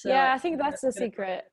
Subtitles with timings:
[0.00, 1.44] So yeah, I think that's the secret.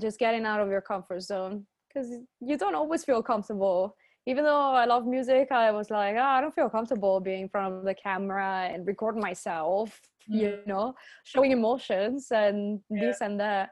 [0.00, 2.08] Just getting out of your comfort zone because
[2.40, 3.96] you don't always feel comfortable.
[4.26, 7.48] Even though I love music, I was like, oh, I don't feel comfortable being in
[7.48, 10.00] front of the camera and recording myself,
[10.32, 10.40] mm.
[10.40, 10.94] you know,
[11.24, 13.06] showing emotions and yeah.
[13.06, 13.70] this and that.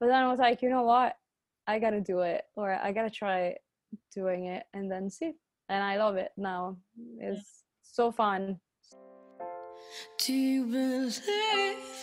[0.00, 1.14] But then I was like, you know what?
[1.66, 3.56] I gotta do it, or I gotta try
[4.14, 5.34] doing it and then see.
[5.68, 6.78] And I love it now.
[7.18, 8.58] It's so fun.
[10.18, 11.20] Do you believe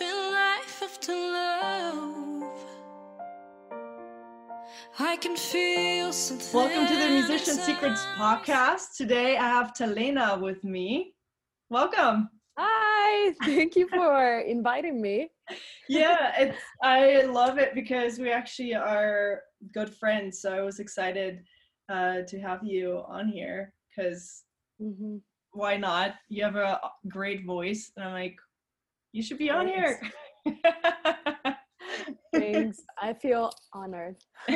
[0.02, 2.44] in life after love?
[5.00, 6.54] I can feel something.
[6.54, 8.98] Welcome to the Musician Secrets podcast.
[8.98, 11.14] Today I have Talena with me.
[11.70, 12.30] Welcome.
[12.58, 15.30] Hi, thank you for inviting me.
[15.88, 19.44] yeah, it's I love it because we actually are
[19.74, 20.42] good friends.
[20.42, 21.42] So I was excited
[21.88, 24.44] uh, to have you on here because
[24.82, 25.18] mm-hmm.
[25.58, 26.16] Why not?
[26.30, 28.38] You have a great voice, and I'm like,
[29.12, 30.00] you should be on here.
[32.34, 32.82] Thanks.
[33.02, 34.16] I feel honored.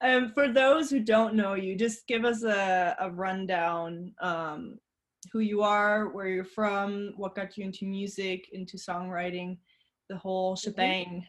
[0.00, 4.78] um, for those who don't know you, just give us a, a rundown um,
[5.32, 9.58] who you are, where you're from, what got you into music, into songwriting,
[10.08, 10.70] the whole mm-hmm.
[10.70, 11.26] shebang.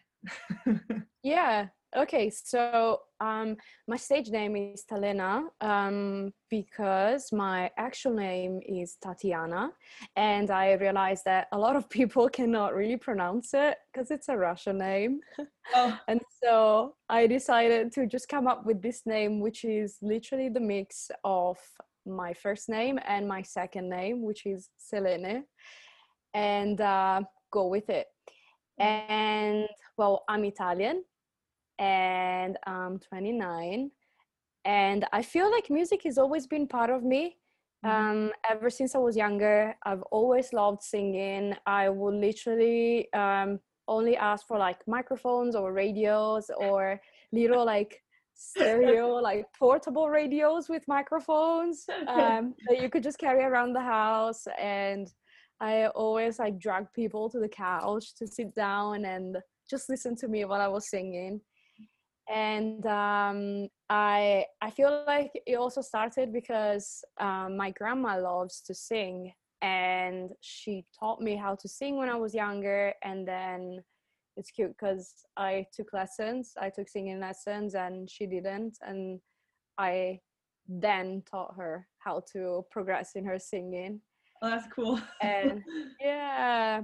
[1.24, 1.68] yeah.
[1.94, 9.72] Okay, so um, my stage name is Talena um, because my actual name is Tatiana,
[10.16, 14.38] and I realized that a lot of people cannot really pronounce it because it's a
[14.38, 15.20] Russian name.
[15.76, 16.00] Oh.
[16.08, 20.62] and so I decided to just come up with this name, which is literally the
[20.62, 21.58] mix of
[22.06, 25.44] my first name and my second name, which is Selene,
[26.34, 28.08] and uh, go with it.
[28.80, 29.10] Mm.
[29.10, 31.04] And well, I'm Italian
[31.80, 33.92] and I'm 29
[34.66, 37.38] and I feel like music has always been part of me.
[37.84, 38.12] Mm-hmm.
[38.12, 41.56] Um, ever since I was younger, I've always loved singing.
[41.66, 48.02] I would literally um, only ask for like microphones or radios or little like
[48.34, 54.48] stereo like portable radios with microphones um, that you could just carry around the house
[54.60, 55.14] and
[55.60, 59.38] i always like drag people to the couch to sit down and
[59.70, 61.40] just listen to me while i was singing
[62.32, 68.74] and um, I I feel like it also started because um, my grandma loves to
[68.74, 73.84] sing, and she taught me how to sing when I was younger, and then
[74.38, 79.20] it's cute because I took lessons, I took singing lessons, and she didn't, and
[79.78, 80.22] I
[80.68, 84.00] then taught her how to progress in her singing.
[84.42, 85.00] Oh, that's cool.
[85.22, 85.62] and
[86.00, 86.82] yeah,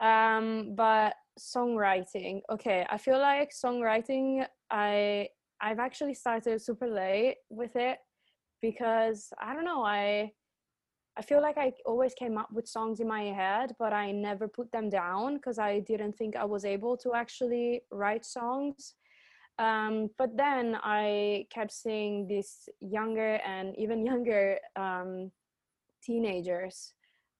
[0.00, 5.28] um, but songwriting okay i feel like songwriting i
[5.60, 7.98] i've actually started super late with it
[8.62, 10.30] because i don't know i
[11.16, 14.46] i feel like i always came up with songs in my head but i never
[14.48, 18.94] put them down because i didn't think i was able to actually write songs.
[19.58, 25.30] Um, but then i kept seeing these younger and even younger um,
[26.02, 26.94] teenagers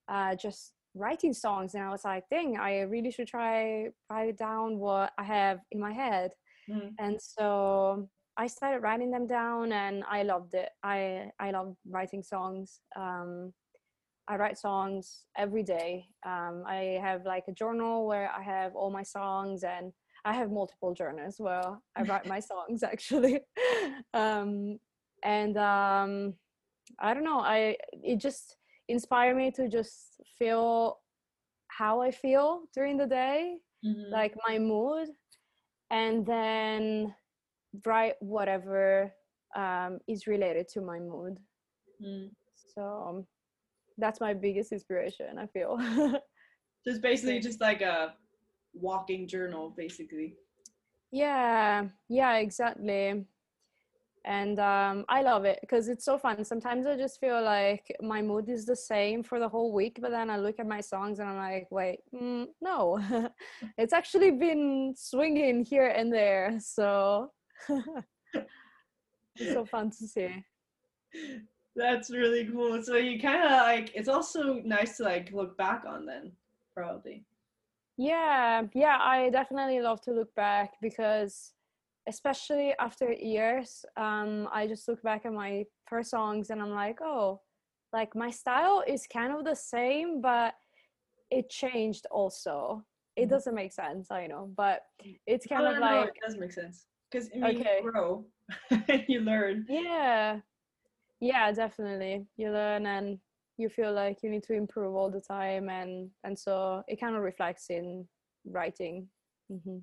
[0.08, 4.78] uh, just writing songs and i was like dang i really should try write down
[4.78, 6.32] what i have in my head
[6.70, 6.90] mm.
[6.98, 10.70] and so i started writing them down and i loved it.
[10.82, 12.80] I i love writing songs.
[12.96, 13.52] Um,
[14.28, 16.06] i write songs every day.
[16.24, 19.92] Um, i have like a journal where i have all my songs and
[20.24, 23.40] i have multiple journals where i write my songs actually.
[24.14, 24.78] Um,
[25.22, 26.34] and um,
[26.98, 27.40] i don't know.
[27.40, 28.56] I it just
[28.88, 30.98] inspired me to just feel
[31.68, 34.12] how I feel during the day, mm-hmm.
[34.12, 35.08] like my mood,
[35.90, 37.14] and then
[37.84, 39.12] write whatever
[39.56, 41.38] um, is related to my mood.
[42.04, 42.30] Mm.
[42.74, 43.26] So um,
[43.98, 45.38] that's my biggest inspiration.
[45.38, 45.78] I feel.
[46.86, 48.14] just basically just like a
[48.72, 50.34] walking journal, basically.
[51.12, 53.24] Yeah, yeah, exactly
[54.24, 56.44] and um, I love it because it's so fun.
[56.44, 60.10] Sometimes I just feel like my mood is the same for the whole week, but
[60.10, 63.00] then I look at my songs and I'm like, wait, mm, no,
[63.78, 66.58] it's actually been swinging here and there.
[66.60, 67.32] So
[69.36, 70.44] it's so fun to see.
[71.74, 72.82] That's really cool.
[72.82, 76.32] So you kind of like it's also nice to like look back on then,
[76.74, 77.24] probably.
[77.96, 81.52] Yeah, yeah, I definitely love to look back because
[82.08, 86.98] especially after years um, i just look back at my first songs and i'm like
[87.02, 87.40] oh
[87.92, 90.54] like my style is kind of the same but
[91.30, 92.82] it changed also
[93.16, 93.30] it mm-hmm.
[93.30, 94.82] doesn't make sense i know but
[95.26, 97.80] it's kind no, of no, like no, it does make sense because okay.
[97.82, 98.24] you grow
[98.70, 100.38] and you learn yeah
[101.20, 103.18] yeah definitely you learn and
[103.58, 107.14] you feel like you need to improve all the time and and so it kind
[107.14, 108.06] of reflects in
[108.46, 109.06] writing
[109.50, 109.78] mm-hmm.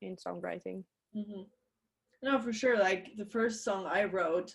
[0.00, 0.84] in songwriting.
[1.16, 1.42] Mm-hmm.
[2.22, 2.78] No, for sure.
[2.78, 4.54] Like the first song I wrote,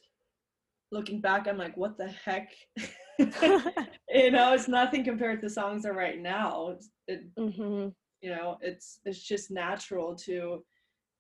[0.92, 2.52] looking back, I'm like, what the heck?
[3.20, 6.76] you know, it's nothing compared to songs I write now.
[7.08, 7.90] It, mm-hmm.
[8.22, 10.64] You know, it's it's just natural to,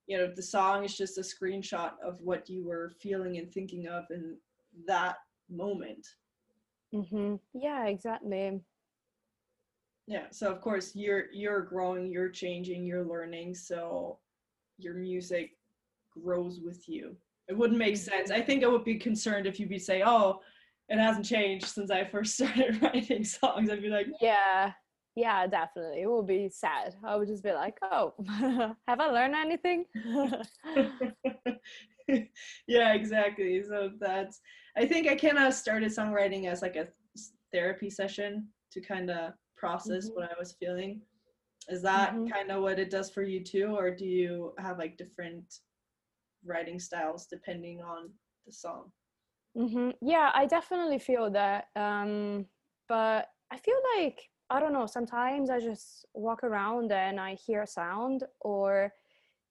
[0.08, 3.88] you know, the song is just a screenshot of what you were feeling and thinking
[3.88, 4.38] of in
[4.88, 5.16] that
[5.50, 6.06] moment.
[6.94, 7.36] Mm-hmm.
[7.54, 8.62] Yeah, exactly.
[10.08, 10.26] Yeah.
[10.32, 13.56] So of course you're you're growing, you're changing, you're learning.
[13.56, 14.20] So
[14.78, 15.57] your music
[16.24, 17.16] grows with you.
[17.48, 18.30] It wouldn't make sense.
[18.32, 20.42] I think I would be concerned if you'd be say, "Oh,
[20.90, 24.74] it hasn't changed since I first started writing songs." I'd be like, "Yeah,
[25.16, 26.02] yeah, definitely.
[26.02, 26.96] It would be sad.
[27.04, 28.14] I would just be like, "Oh,
[28.88, 29.86] have I learned anything?"
[32.68, 33.64] yeah, exactly.
[33.64, 34.42] So that's.
[34.78, 36.90] I think I kind of started songwriting as like a
[37.52, 40.22] therapy session to kind of process mm-hmm.
[40.22, 41.02] what I was feeling.
[41.70, 42.28] Is that mm-hmm.
[42.28, 45.62] kind of what it does for you too, or do you have like different
[46.48, 48.10] writing styles depending on
[48.46, 48.92] the song.
[49.58, 49.92] Mm-hmm.
[50.02, 51.66] Yeah, I definitely feel that.
[51.76, 52.46] Um,
[52.88, 57.64] but I feel like, I don't know, sometimes I just walk around and I hear
[57.64, 58.94] a sound, or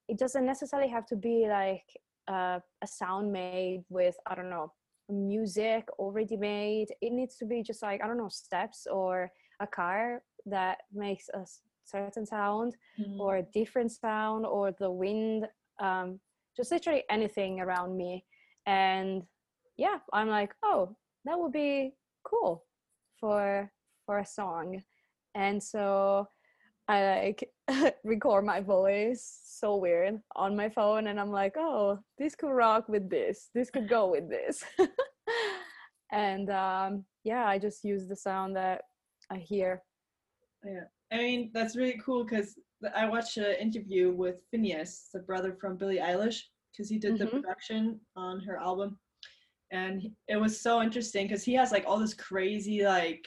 [0.08, 1.84] it doesn't necessarily have to be like
[2.28, 4.72] uh, a sound made with, I don't know,
[5.08, 6.88] music already made.
[7.00, 11.28] It needs to be just like, I don't know, steps or a car that makes
[11.28, 11.44] a
[11.84, 13.20] certain sound mm-hmm.
[13.20, 15.46] or a different sound or the wind
[15.80, 16.20] um,
[16.56, 18.24] just literally anything around me.
[18.66, 19.22] And
[19.76, 21.92] yeah i'm like oh that would be
[22.24, 22.64] cool
[23.18, 23.70] for
[24.04, 24.82] for a song.
[25.34, 26.28] And so
[26.88, 27.50] i like
[28.04, 32.88] record my voice so weird on my phone and i'm like oh this could rock
[32.88, 33.50] with this.
[33.54, 34.62] This could go with this.
[36.12, 38.82] And um yeah i just use the sound that
[39.30, 39.82] i hear.
[40.64, 40.84] Yeah.
[41.12, 42.54] I mean that's really cool because
[42.94, 46.40] I watched an interview with Finneas, the brother from Billie Eilish,
[46.72, 47.24] because he did mm-hmm.
[47.24, 48.98] the production on her album,
[49.72, 53.26] and it was so interesting because he has like all this crazy like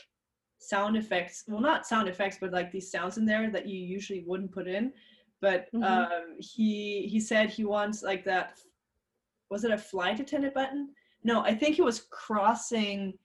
[0.60, 1.44] sound effects.
[1.48, 4.68] Well, not sound effects, but like these sounds in there that you usually wouldn't put
[4.68, 4.94] in.
[5.42, 5.84] But mm-hmm.
[5.84, 8.60] um, he he said he wants like that.
[9.50, 10.90] Was it a flight attendant button?
[11.24, 13.18] No, I think he was crossing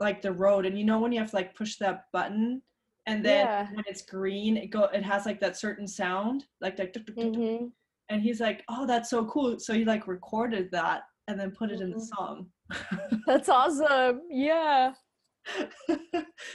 [0.00, 2.62] like the road, and you know when you have to like push that button
[3.06, 3.68] and then yeah.
[3.72, 7.66] when it's green it go it has like that certain sound like that mm-hmm.
[8.08, 9.58] and he's like oh that's so cool.
[9.58, 11.84] So he like recorded that and then put it mm-hmm.
[11.84, 12.04] in the mm-hmm.
[12.04, 12.46] song.
[13.26, 14.22] That's awesome.
[14.30, 14.92] Yeah.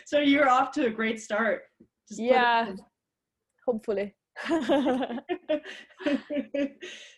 [0.05, 1.61] So you're off to a great start.
[2.09, 2.73] Just yeah.
[3.65, 4.15] hopefully.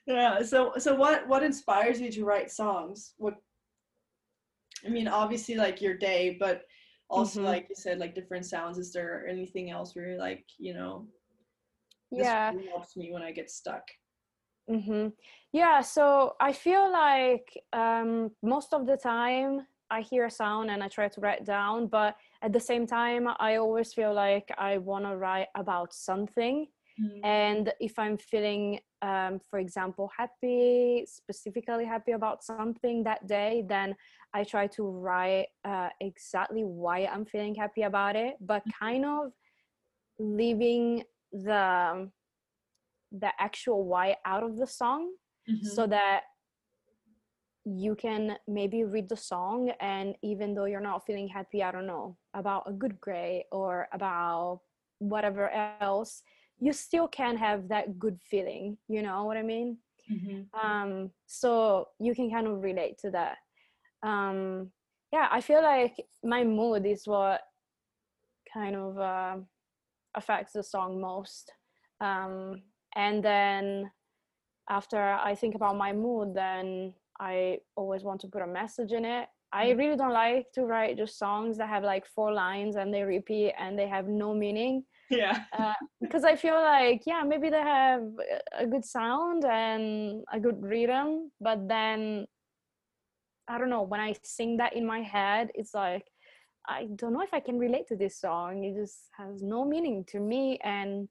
[0.05, 3.13] Yeah so so what what inspires you to write songs?
[3.17, 3.35] What
[4.85, 6.63] i mean obviously like your day but
[7.09, 7.49] also mm-hmm.
[7.49, 11.07] like you said like different sounds is there anything else where you're like you know
[12.11, 13.83] yeah really helps me when i get stuck
[14.69, 15.07] mm-hmm.
[15.51, 20.83] yeah so i feel like um, most of the time i hear a sound and
[20.83, 24.77] i try to write down but at the same time i always feel like i
[24.77, 26.67] want to write about something
[27.01, 27.25] mm-hmm.
[27.25, 33.95] and if i'm feeling um, for example happy specifically happy about something that day then
[34.35, 38.85] I try to write uh, exactly why I'm feeling happy about it, but mm-hmm.
[38.85, 39.31] kind of
[40.19, 42.09] leaving the
[43.11, 45.11] the actual why out of the song
[45.49, 45.67] mm-hmm.
[45.67, 46.21] so that
[47.65, 51.87] you can maybe read the song and even though you're not feeling happy i don't
[51.87, 54.59] know about a good grade or about
[54.99, 56.23] whatever else
[56.59, 59.77] you still can have that good feeling you know what i mean
[60.11, 60.41] mm-hmm.
[60.59, 63.37] um, so you can kind of relate to that
[64.03, 64.69] um,
[65.13, 67.41] yeah, I feel like my mood is what
[68.51, 69.35] kind of uh,
[70.15, 71.51] affects the song most.
[72.01, 72.63] Um,
[72.95, 73.91] and then
[74.71, 79.05] after I think about my mood, then I always want to put a message in
[79.05, 79.27] it.
[79.51, 79.77] I mm.
[79.77, 83.53] really don't like to write just songs that have like four lines and they repeat
[83.59, 84.83] and they have no meaning.
[85.17, 85.43] Yeah.
[85.57, 88.03] uh, because I feel like, yeah, maybe they have
[88.57, 92.25] a good sound and a good rhythm, but then
[93.47, 96.05] I don't know, when I sing that in my head, it's like,
[96.67, 98.63] I don't know if I can relate to this song.
[98.63, 100.59] It just has no meaning to me.
[100.63, 101.09] And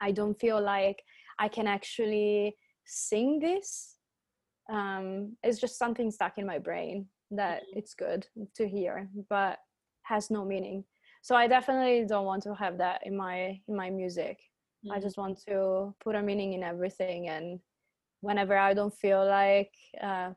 [0.00, 1.02] I don't feel like
[1.38, 3.96] I can actually sing this.
[4.70, 7.78] Um, it's just something stuck in my brain that mm-hmm.
[7.78, 8.26] it's good
[8.56, 9.58] to hear, but
[10.02, 10.84] has no meaning.
[11.22, 14.38] So I definitely don't want to have that in my in my music.
[14.84, 14.92] Mm-hmm.
[14.92, 17.60] I just want to put a meaning in everything and
[18.20, 20.30] whenever I don't feel like uh,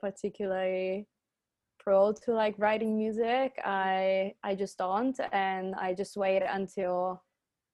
[0.00, 1.08] particularly
[1.78, 7.22] pro to like writing music i i just don't and i just wait until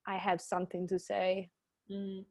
[0.05, 1.49] i have something to say
[1.91, 2.25] Mm.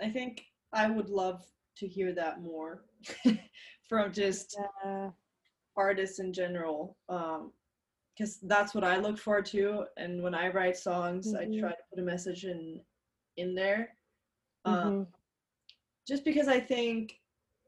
[0.00, 1.44] I think I would love
[1.78, 2.84] to hear that more
[3.88, 5.10] from just yeah.
[5.76, 6.96] artists in general.
[7.08, 7.52] Um,
[8.16, 9.84] because that's what I look for too.
[9.96, 11.56] And when I write songs, mm-hmm.
[11.56, 12.80] I try to put a message in
[13.36, 13.90] in there.
[14.64, 15.02] Um, mm-hmm.
[16.08, 17.20] Just because I think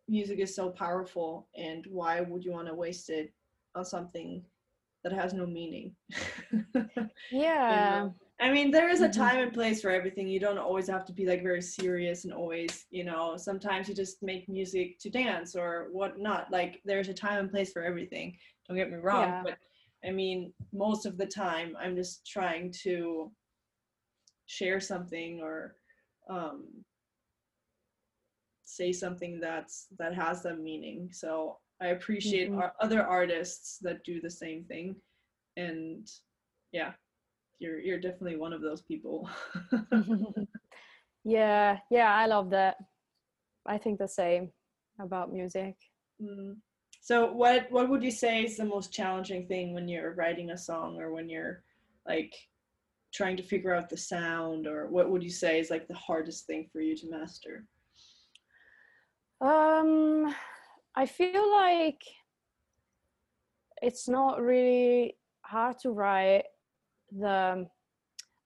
[0.09, 3.33] music is so powerful, and why would you want to waste it
[3.75, 4.43] on something
[5.05, 5.95] that has no meaning?
[7.31, 8.01] yeah.
[8.01, 8.15] You know?
[8.41, 9.21] I mean, there is a mm-hmm.
[9.21, 10.29] time and place for everything.
[10.29, 13.95] You don't always have to be like very serious and always, you know, sometimes you
[13.95, 16.47] just make music to dance or whatnot.
[16.51, 18.37] Like, there's a time and place for everything.
[18.67, 19.29] Don't get me wrong.
[19.29, 19.43] Yeah.
[19.43, 19.59] But
[20.05, 23.33] I mean, most of the time, I'm just trying to
[24.47, 25.75] share something or
[26.31, 26.67] um,
[28.65, 31.11] say something that's that has a meaning.
[31.13, 32.61] So I appreciate mm-hmm.
[32.81, 34.97] other artists that do the same thing,
[35.57, 36.07] and
[36.73, 36.93] yeah,
[37.59, 39.29] you're you're definitely one of those people.
[41.25, 42.77] yeah, yeah, I love that.
[43.67, 44.51] I think the same
[45.01, 45.75] about music.
[46.23, 46.57] Mm.
[47.09, 50.59] So what what would you say is the most challenging thing when you're writing a
[50.59, 51.63] song or when you're
[52.07, 52.35] like
[53.15, 56.47] trying to figure out the sound or what would you say is like the hardest
[56.47, 57.65] thing for you to master?
[59.41, 60.35] Um
[60.95, 62.03] I feel like
[63.81, 66.45] it's not really hard to write
[67.11, 67.67] the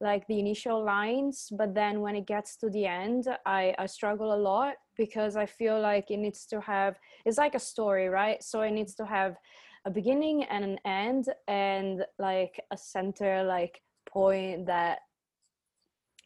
[0.00, 4.32] like the initial lines but then when it gets to the end i i struggle
[4.32, 8.42] a lot because i feel like it needs to have it's like a story right?
[8.42, 9.36] So it needs to have
[9.84, 15.00] a beginning and an end and like a center like point that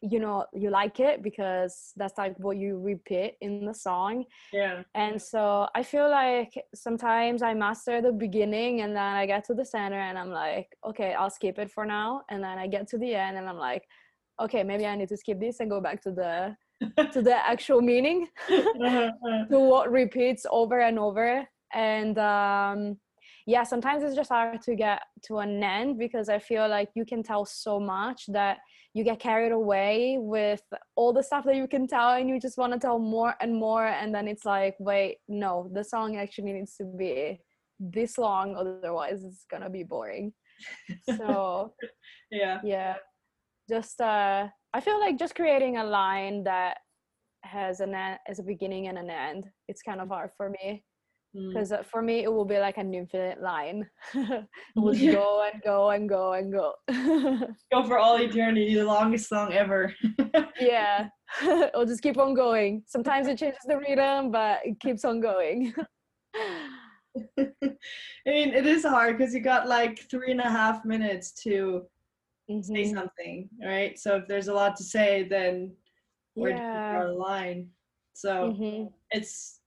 [0.01, 4.25] you know you like it because that's like what you repeat in the song.
[4.53, 4.83] Yeah.
[4.93, 9.55] And so i feel like sometimes i master the beginning and then i get to
[9.55, 12.21] the center and i'm like okay i'll skip it for now.
[12.29, 13.85] And then i get to the end and i'm like
[14.39, 16.55] okay maybe i need to skip this and go back to the
[17.11, 19.45] to the actual meaning uh-huh, uh-huh.
[19.49, 21.47] to what repeats over and over.
[21.73, 22.97] And um
[23.45, 27.05] yeah sometimes it's just hard to get to an end because i feel like you
[27.05, 28.57] can tell so much that
[28.97, 30.63] you get carried away with
[30.95, 33.53] all the stuff that you can tell and you just want to tell more and
[33.53, 33.85] more.
[33.85, 37.39] And then it's like wait no the song actually needs to be
[37.79, 40.33] this long otherwise it's gonna be boring.
[41.17, 41.73] So
[42.31, 42.59] yeah.
[42.63, 42.95] yeah
[43.69, 46.77] just uh i feel like just creating a line that
[47.47, 47.95] has an
[48.27, 49.49] as a beginning and an end.
[49.67, 50.83] It's kind of hard for me
[51.33, 51.85] because mm.
[51.85, 53.87] for me it will be like an infinite line.
[54.13, 56.73] It will go and go and go and go.
[57.71, 59.93] Go for all eternity the longest song ever.
[60.59, 61.09] Yeah.
[61.41, 62.83] It'll just keep on going.
[62.87, 65.73] Sometimes it changes the rhythm but it keeps on going.
[66.37, 67.49] I
[68.25, 71.87] mean it is hard because you got like three and a half minutes to
[72.49, 72.61] mm-hmm.
[72.61, 75.71] say something right so if there's a lot to say then
[76.35, 76.57] where yeah.
[76.57, 77.67] do you draw the line
[78.13, 78.87] so mm-hmm.
[79.11, 79.59] it's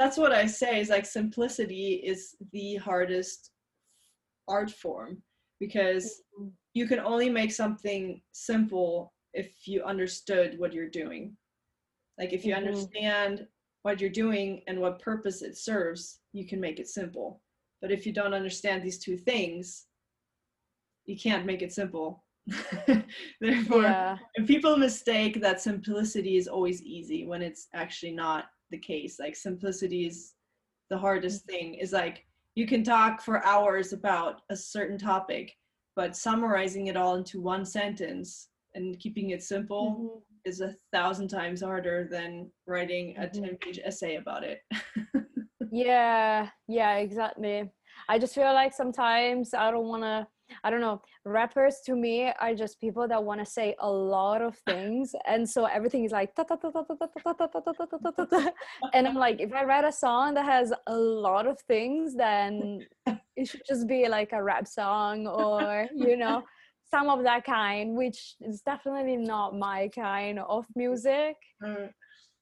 [0.00, 3.50] that's what I say is like simplicity is the hardest
[4.48, 5.22] art form
[5.60, 6.48] because mm-hmm.
[6.72, 11.36] you can only make something simple if you understood what you're doing.
[12.18, 12.66] Like if you mm-hmm.
[12.66, 13.46] understand
[13.82, 17.42] what you're doing and what purpose it serves, you can make it simple.
[17.82, 19.86] But if you don't understand these two things,
[21.10, 22.24] you can't make it simple.
[23.40, 24.16] Therefore, yeah.
[24.46, 30.06] people mistake that simplicity is always easy when it's actually not the case like simplicity
[30.06, 30.34] is
[30.88, 31.56] the hardest mm-hmm.
[31.56, 32.24] thing is like
[32.54, 35.52] you can talk for hours about a certain topic
[35.96, 40.18] but summarizing it all into one sentence and keeping it simple mm-hmm.
[40.44, 43.44] is a thousand times harder than writing a mm-hmm.
[43.44, 44.60] 10 page essay about it
[45.72, 47.68] yeah yeah exactly
[48.08, 50.26] i just feel like sometimes i don't want to
[50.64, 54.42] I don't know, rappers to me are just people that want to say a lot
[54.42, 55.14] of things.
[55.26, 56.32] And so everything is like,
[58.94, 62.86] and I'm like, if I write a song that has a lot of things, then
[63.36, 66.42] it should just be like a rap song or, you know,
[66.90, 71.36] some of that kind, which is definitely not my kind of music.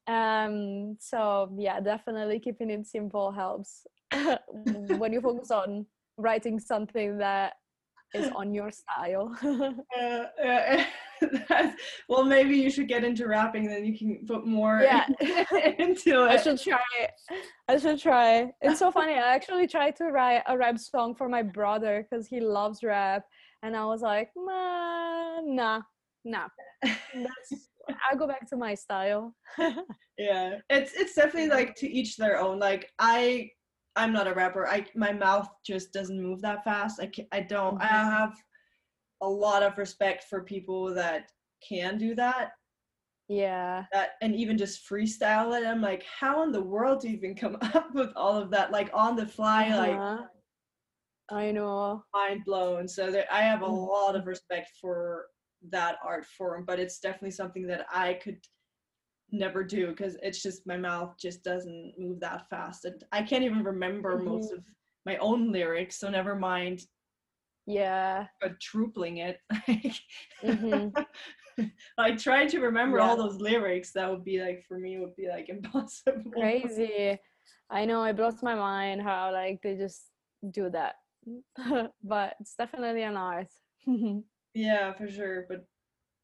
[0.07, 3.85] Um, so yeah, definitely keeping it simple helps
[4.97, 5.85] when you focus on
[6.17, 7.53] writing something that
[8.13, 9.35] is on your style.
[9.99, 10.83] uh, uh,
[12.09, 15.05] well, maybe you should get into rapping, then you can put more yeah.
[15.79, 16.31] into it.
[16.31, 17.11] I should try it.
[17.67, 18.51] I should try.
[18.61, 19.13] It's so funny.
[19.13, 23.23] I actually tried to write a rap song for my brother because he loves rap,
[23.63, 25.81] and I was like, nah, nah,
[26.25, 26.47] nah.
[26.83, 29.35] I'll go back to my style.
[30.17, 32.59] yeah, it's it's definitely like to each their own.
[32.59, 33.49] Like I
[33.95, 34.67] I'm not a rapper.
[34.67, 37.01] I my mouth just doesn't move that fast.
[37.01, 37.75] I can, I don't.
[37.75, 37.83] Mm-hmm.
[37.83, 38.35] I have
[39.21, 41.29] a lot of respect for people that
[41.67, 42.51] can do that.
[43.27, 47.15] yeah that and even just freestyle it i'm like how in the world do you
[47.15, 50.17] even come up with all of that like on the fly uh-huh.
[50.17, 50.19] like
[51.31, 53.87] i know mind blown so that i have a mm.
[53.87, 55.25] lot of respect for
[55.69, 58.37] that art form but it's definitely something that i could
[59.31, 63.43] never do because it's just my mouth just doesn't move that fast and i can't
[63.43, 64.29] even remember mm-hmm.
[64.29, 64.63] most of
[65.05, 66.81] my own lyrics so never mind
[67.65, 69.39] yeah but quadrupling it
[70.43, 70.89] mm-hmm.
[71.97, 73.03] I try to remember yeah.
[73.03, 77.17] all those lyrics that would be like for me would be like impossible crazy
[77.69, 80.03] i know it blows my mind how like they just
[80.51, 80.95] do that
[82.03, 83.47] but it's definitely an art
[84.53, 85.65] yeah for sure but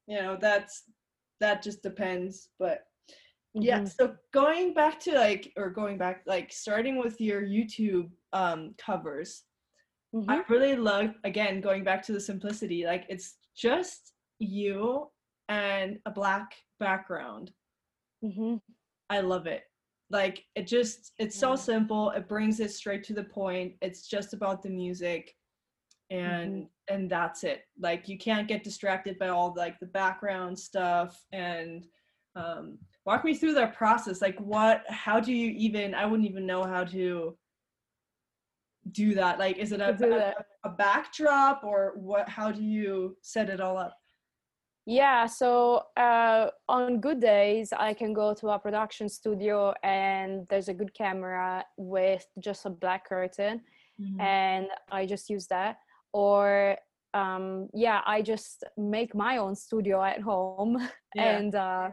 [0.06, 0.84] you know that's
[1.40, 2.84] that just depends but
[3.62, 3.86] yeah mm-hmm.
[3.86, 9.44] so going back to like or going back like starting with your youtube um covers
[10.14, 10.28] mm-hmm.
[10.30, 15.06] i really love again going back to the simplicity like it's just you
[15.48, 17.50] and a black background
[18.24, 18.56] mm-hmm.
[19.08, 19.62] i love it
[20.10, 24.34] like it just it's so simple it brings it straight to the point it's just
[24.34, 25.34] about the music
[26.10, 26.94] and mm-hmm.
[26.94, 31.86] and that's it like you can't get distracted by all like the background stuff and
[32.36, 34.20] um walk me through that process.
[34.20, 37.36] Like what how do you even i wouldn't even know how to
[38.92, 39.38] do that.
[39.38, 39.96] Like is it a,
[40.64, 43.96] a, a, backdrop or what how do you set it all up?
[44.84, 50.68] Yeah so uh, on good days i can go to a production studio and there's
[50.68, 53.62] a good camera with just a black curtain
[54.00, 54.20] mm-hmm.
[54.20, 55.78] and i just use that.
[56.12, 56.76] Or
[57.14, 60.76] um, yeah i just make my own studio at home
[61.14, 61.38] yeah.
[61.38, 61.88] and uh,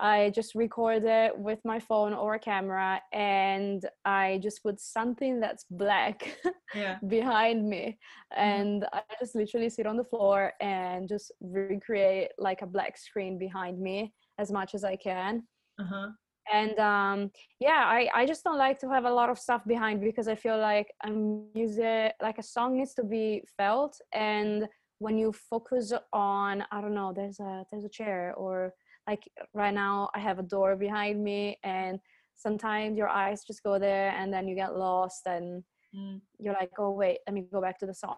[0.00, 5.40] I just record it with my phone or a camera and I just put something
[5.40, 6.36] that's black
[6.74, 6.98] yeah.
[7.08, 7.98] behind me.
[8.32, 8.40] Mm-hmm.
[8.40, 8.96] And mm-hmm.
[8.96, 13.78] I just literally sit on the floor and just recreate like a black screen behind
[13.78, 15.44] me as much as I can.
[15.80, 16.08] Uh-huh.
[16.52, 20.00] And um, yeah, I, I just don't like to have a lot of stuff behind
[20.00, 23.96] because I feel like a music, like a song needs to be felt.
[24.12, 24.66] And
[24.98, 28.74] when you focus on, I don't know, there's a there's a chair or
[29.06, 31.98] like right now i have a door behind me and
[32.34, 35.62] sometimes your eyes just go there and then you get lost and
[35.94, 36.20] mm.
[36.38, 38.16] you're like oh wait let me go back to the song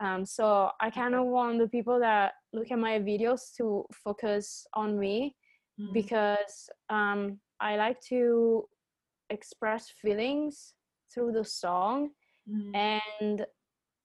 [0.00, 4.66] um, so i kind of want the people that look at my videos to focus
[4.74, 5.34] on me
[5.80, 5.92] mm.
[5.92, 8.64] because um, i like to
[9.30, 10.74] express feelings
[11.12, 12.10] through the song
[12.48, 12.76] mm.
[12.76, 13.46] and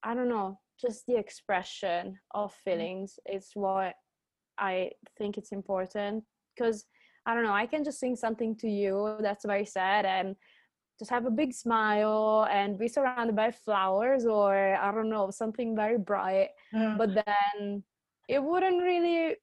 [0.04, 2.58] i don't know just the expression of mm.
[2.64, 3.94] feelings is what
[4.62, 6.24] I think it's important
[6.56, 6.86] because
[7.26, 10.36] I don't know, I can just sing something to you that's very sad and
[11.00, 15.76] just have a big smile and be surrounded by flowers or I don't know, something
[15.76, 16.50] very bright.
[16.72, 17.84] But then
[18.30, 19.36] it wouldn't really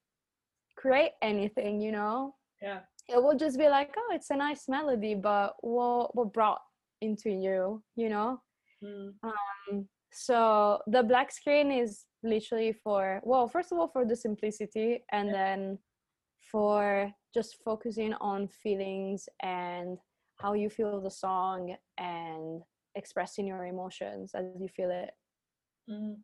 [0.77, 2.35] create anything, you know?
[2.61, 2.79] Yeah.
[3.07, 6.61] It would just be like, oh, it's a nice melody, but what what brought
[7.01, 8.41] into you, you know?
[8.83, 9.13] Mm.
[9.23, 15.03] Um, so the black screen is literally for well first of all for the simplicity
[15.11, 15.77] and then
[16.51, 19.97] for just focusing on feelings and
[20.37, 22.61] how you feel the song and
[22.95, 25.11] expressing your emotions as you feel it.
[25.89, 26.17] Mm.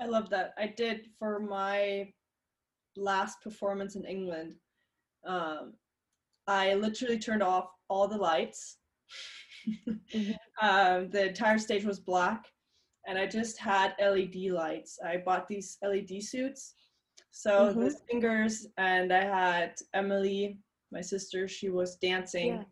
[0.00, 0.54] i love that.
[0.58, 2.12] I did for my
[2.96, 4.54] last performance in england
[5.26, 5.74] um,
[6.46, 8.78] i literally turned off all the lights.
[10.14, 10.32] Mm-hmm.
[10.60, 12.44] um, the entire stage was black
[13.06, 14.98] and I just had LED lights.
[15.04, 16.74] I bought these LED suits.
[17.30, 17.80] So mm-hmm.
[17.80, 20.58] the singers and I had Emily,
[20.92, 22.54] my sister, she was dancing.
[22.54, 22.62] Yeah.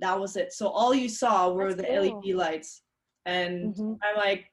[0.00, 0.52] That was it.
[0.52, 2.20] So all you saw were That's the cool.
[2.20, 2.82] LED lights.
[3.26, 3.94] And mm-hmm.
[4.02, 4.46] I'm like,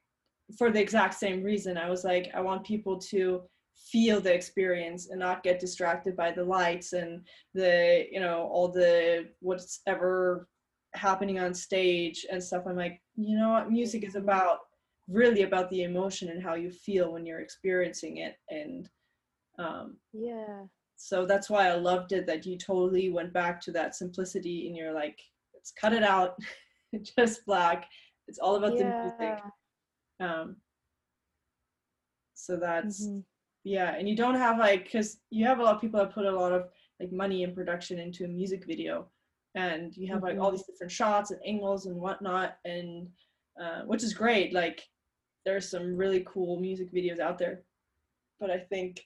[0.57, 3.43] for the exact same reason, I was like, I want people to
[3.91, 7.21] feel the experience and not get distracted by the lights and
[7.53, 10.47] the, you know, all the what's ever
[10.93, 12.63] happening on stage and stuff.
[12.67, 14.59] I'm like, you know what music is about
[15.07, 18.89] really about the emotion and how you feel when you're experiencing it and
[19.59, 20.61] um yeah
[20.95, 24.77] so that's why i loved it that you totally went back to that simplicity and
[24.77, 25.19] you're like
[25.53, 26.35] let's cut it out
[27.17, 27.87] just black
[28.27, 29.09] it's all about yeah.
[29.19, 29.43] the music
[30.21, 30.55] um
[32.33, 33.19] so that's mm-hmm.
[33.63, 36.25] yeah and you don't have like because you have a lot of people that put
[36.25, 36.67] a lot of
[36.99, 39.07] like money and production into a music video
[39.55, 40.55] and you have like all mm-hmm.
[40.55, 43.07] these different shots and angles and whatnot and
[43.61, 44.53] uh, which is great.
[44.53, 44.81] Like
[45.45, 47.63] there's some really cool music videos out there.
[48.39, 48.99] But i think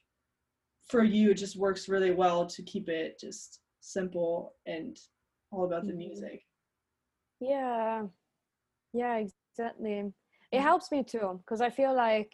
[0.88, 4.98] for you it just works really well to keep it just simple and
[5.52, 6.00] all about the mm-hmm.
[6.00, 6.42] music.
[7.40, 8.04] Yeah.
[8.94, 10.12] Yeah exactly.
[10.52, 12.34] It helps me too because i feel like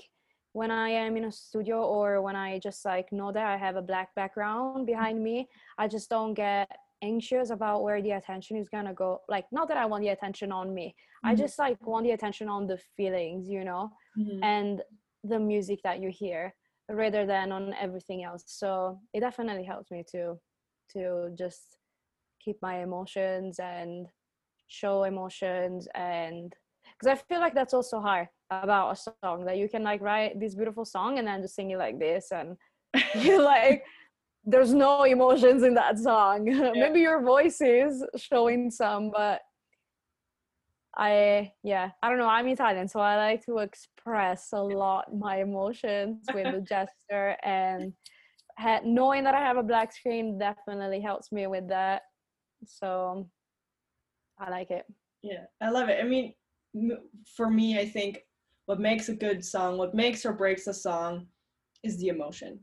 [0.53, 3.75] when I am in a studio or when I just like know that I have
[3.75, 5.49] a black background behind me,
[5.79, 6.69] I just don't get
[7.03, 9.19] anxious about where the attention is gonna go.
[9.27, 11.29] Like, not that I want the attention on me, mm-hmm.
[11.29, 14.43] I just like want the attention on the feelings, you know, mm-hmm.
[14.43, 14.81] and
[15.23, 16.53] the music that you hear
[16.89, 18.43] rather than on everything else.
[18.47, 20.39] So it definitely helps me to
[20.93, 21.77] to just
[22.43, 24.07] keep my emotions and
[24.67, 29.69] show emotions and because I feel like that's also hard about a song that you
[29.69, 32.57] can like write this beautiful song and then just sing it like this and
[33.15, 33.83] you like
[34.45, 36.47] there's no emotions in that song.
[36.53, 36.71] Yeah.
[36.73, 39.41] Maybe your voice is showing some, but
[40.95, 42.27] I yeah, I don't know.
[42.27, 47.93] I'm Italian, so I like to express a lot my emotions with the gesture and
[48.57, 52.03] ha- knowing that I have a black screen definitely helps me with that.
[52.65, 53.27] So
[54.39, 54.85] I like it.
[55.23, 55.99] Yeah, I love it.
[56.03, 56.33] I mean,
[57.35, 58.19] for me, I think
[58.65, 61.27] what makes a good song, what makes or breaks a song
[61.83, 62.59] is the emotion.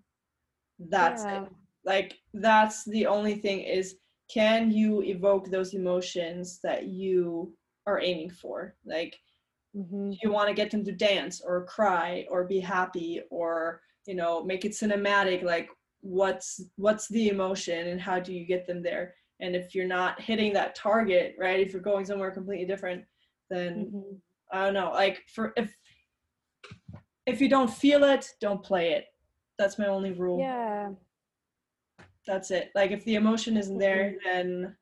[0.78, 1.42] That's yeah.
[1.42, 1.48] it.
[1.84, 3.96] Like that's the only thing is
[4.32, 7.52] can you evoke those emotions that you
[7.86, 8.74] are aiming for?
[8.84, 9.18] Like
[9.76, 10.12] mm-hmm.
[10.22, 14.42] you want to get them to dance or cry or be happy or you know
[14.42, 15.68] make it cinematic like
[16.00, 20.20] what's what's the emotion and how do you get them there and if you're not
[20.20, 23.04] hitting that target right if you're going somewhere completely different
[23.50, 24.16] then mm-hmm.
[24.52, 25.74] i don't know like for if
[27.26, 29.04] if you don't feel it don't play it
[29.58, 30.88] that's my only rule yeah
[32.30, 34.28] that's it like if the emotion isn't there mm-hmm.
[34.28, 34.76] then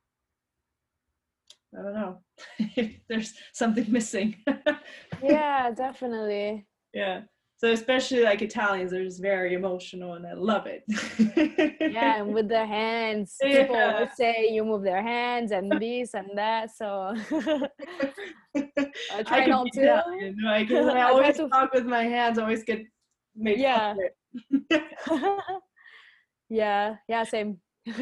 [1.78, 2.18] i don't know
[2.76, 4.36] if there's something missing
[5.22, 7.22] yeah definitely yeah
[7.60, 10.84] so especially like Italians are just very emotional and I love it.
[11.80, 13.34] yeah, and with their hands.
[13.42, 13.62] Yeah.
[13.62, 16.70] People always say you move their hands and this and that.
[16.70, 17.16] So
[18.54, 20.04] I try I not to.
[20.44, 21.48] Like, I always to...
[21.48, 22.82] talk with my hands, always get
[23.34, 23.96] made yeah.
[26.48, 27.58] Yeah, yeah, same.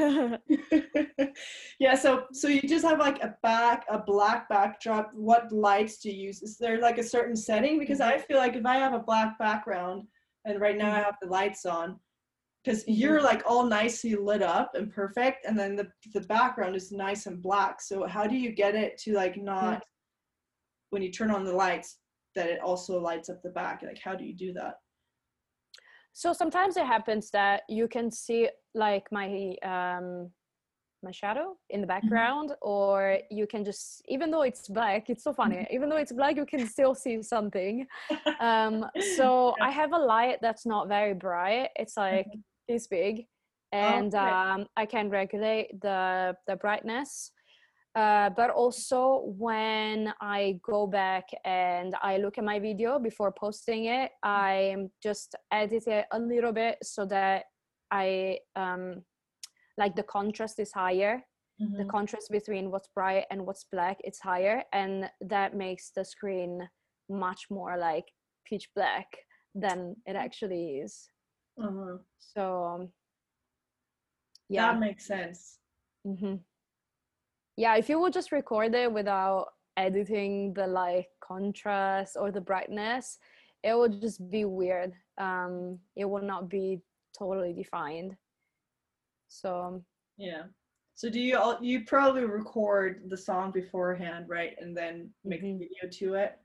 [1.79, 6.11] yeah so so you just have like a back a black backdrop what lights do
[6.11, 6.43] you use?
[6.43, 7.79] Is there like a certain setting?
[7.79, 8.23] Because i mm-hmm.
[8.23, 10.03] feel like if i have a black background
[10.45, 11.05] and right now i mm.
[11.05, 12.01] have the lights on
[12.67, 12.93] because mm-hmm.
[12.95, 17.27] you're like all nicely lit up and perfect and then the the background is nice
[17.27, 17.81] and black.
[17.81, 19.45] So how do you get it to like mm.
[19.45, 19.85] not
[20.91, 21.99] when you turn on the lights
[22.35, 23.83] that it also lights up the back?
[23.83, 24.75] Like how do you do that
[26.17, 30.31] so sometimes it happens that you can see like my um
[31.03, 31.95] my shadow in the mm-hmm.
[31.95, 32.69] background mm-hmm.
[32.69, 35.75] or you can just even though it's black it's so funny mm-hmm.
[35.75, 37.87] even though it's black you can still see something
[38.41, 42.41] um so i have a light that's not very bright it's like mm-hmm.
[42.67, 43.27] this big
[43.73, 44.31] and oh, okay.
[44.31, 47.31] um i can regulate the the brightness
[47.97, 53.87] uh, but also when I go back and I look at my video before posting
[53.87, 57.45] it, I just edit it a little bit so that
[57.91, 59.03] I um,
[59.79, 61.23] like the contrast is higher.
[61.59, 61.79] Mm-hmm.
[61.79, 66.69] The contrast between what's bright and what's black it's higher, and that makes the screen
[67.09, 68.05] much more like
[68.47, 69.07] pitch black
[69.55, 71.09] than it actually is.
[71.59, 71.97] Uh-huh.
[72.19, 72.91] So,
[74.51, 75.61] yeah, that makes sense.
[76.07, 76.35] Mm-hmm
[77.57, 83.19] yeah if you would just record it without editing the like contrast or the brightness
[83.67, 84.93] it would just be weird.
[85.19, 86.81] Um it will not be
[87.19, 88.17] totally defined.
[89.29, 89.83] So
[90.17, 90.45] yeah.
[90.95, 95.57] So do you all you probably record the song beforehand right and then make mm-hmm.
[95.57, 96.39] a video to it?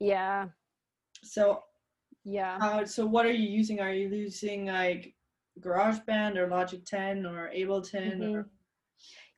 [0.00, 0.46] Yeah.
[1.22, 1.62] So
[2.24, 2.58] yeah.
[2.60, 3.80] uh, so what are you using?
[3.80, 5.14] Are you using like
[5.60, 8.34] GarageBand or Logic 10 or Ableton mm-hmm.
[8.34, 8.48] or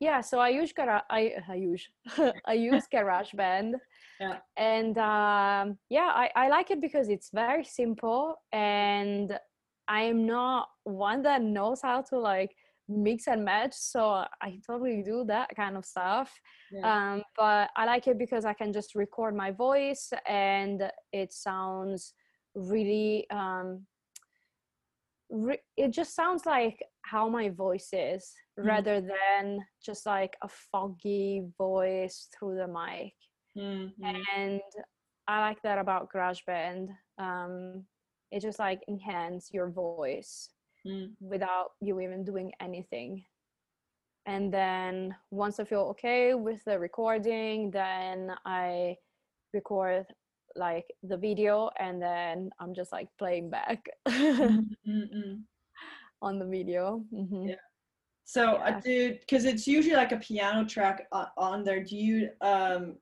[0.03, 1.89] yeah so i use Gara- i i use
[2.53, 3.75] i use garageband
[4.21, 9.39] yeah and um, yeah I, I like it because it's very simple and
[9.87, 12.51] i am not one that knows how to like
[12.89, 16.29] mix and match so i totally do that kind of stuff
[16.73, 16.85] yeah.
[16.91, 22.15] um, but i like it because i can just record my voice and it sounds
[22.57, 23.87] really um,
[25.33, 28.67] re- it just sounds like how my voice is mm.
[28.67, 33.13] rather than just like a foggy voice through the mic
[33.57, 34.13] mm-hmm.
[34.37, 34.61] and
[35.27, 37.85] i like that about garageband um
[38.31, 40.51] it just like enhance your voice
[40.87, 41.09] mm.
[41.21, 43.25] without you even doing anything
[44.27, 48.95] and then once i feel okay with the recording then i
[49.55, 50.05] record
[50.57, 55.35] like the video and then i'm just like playing back mm-hmm.
[56.21, 57.49] on the video mm-hmm.
[57.49, 57.55] yeah
[58.25, 58.65] so yeah.
[58.65, 61.83] I did because it's usually like a piano track on there.
[61.83, 62.97] Do you um,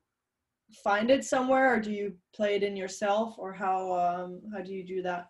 [0.83, 4.73] find it somewhere, or do you play it in yourself, or how um, how do
[4.73, 5.27] you do that?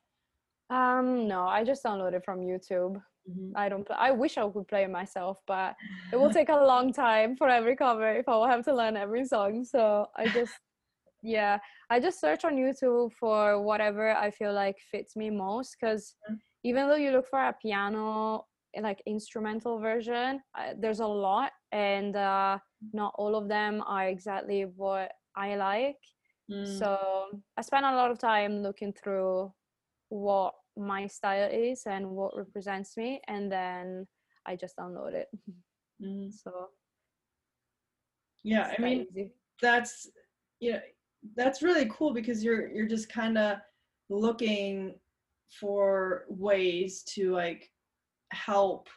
[0.70, 2.96] Um, no, I just download it from YouTube.
[3.30, 3.52] Mm-hmm.
[3.56, 3.86] I don't.
[3.86, 5.76] Play, I wish I could play it myself, but
[6.12, 8.98] it will take a long time for every cover if I will have to learn
[8.98, 9.64] every song.
[9.66, 10.54] So I just,
[11.22, 11.58] yeah,
[11.90, 15.76] I just search on YouTube for whatever I feel like fits me most.
[15.80, 16.36] Because mm-hmm.
[16.64, 18.46] even though you look for a piano
[18.80, 22.58] like instrumental version, uh, there's a lot, and uh,
[22.94, 25.98] not all of them are exactly what I like.
[26.50, 26.80] Mm.
[26.80, 26.98] So
[27.58, 29.52] I spend a lot of time looking through
[30.10, 34.08] what my style is and what represents me and then
[34.46, 35.28] i just download it
[36.04, 36.30] mm-hmm.
[36.44, 36.68] so
[38.44, 39.32] yeah i mean easy.
[39.62, 40.10] that's
[40.60, 40.80] you know
[41.36, 43.58] that's really cool because you're you're just kind of
[44.10, 44.96] looking
[45.60, 47.70] for ways to like
[48.32, 48.88] help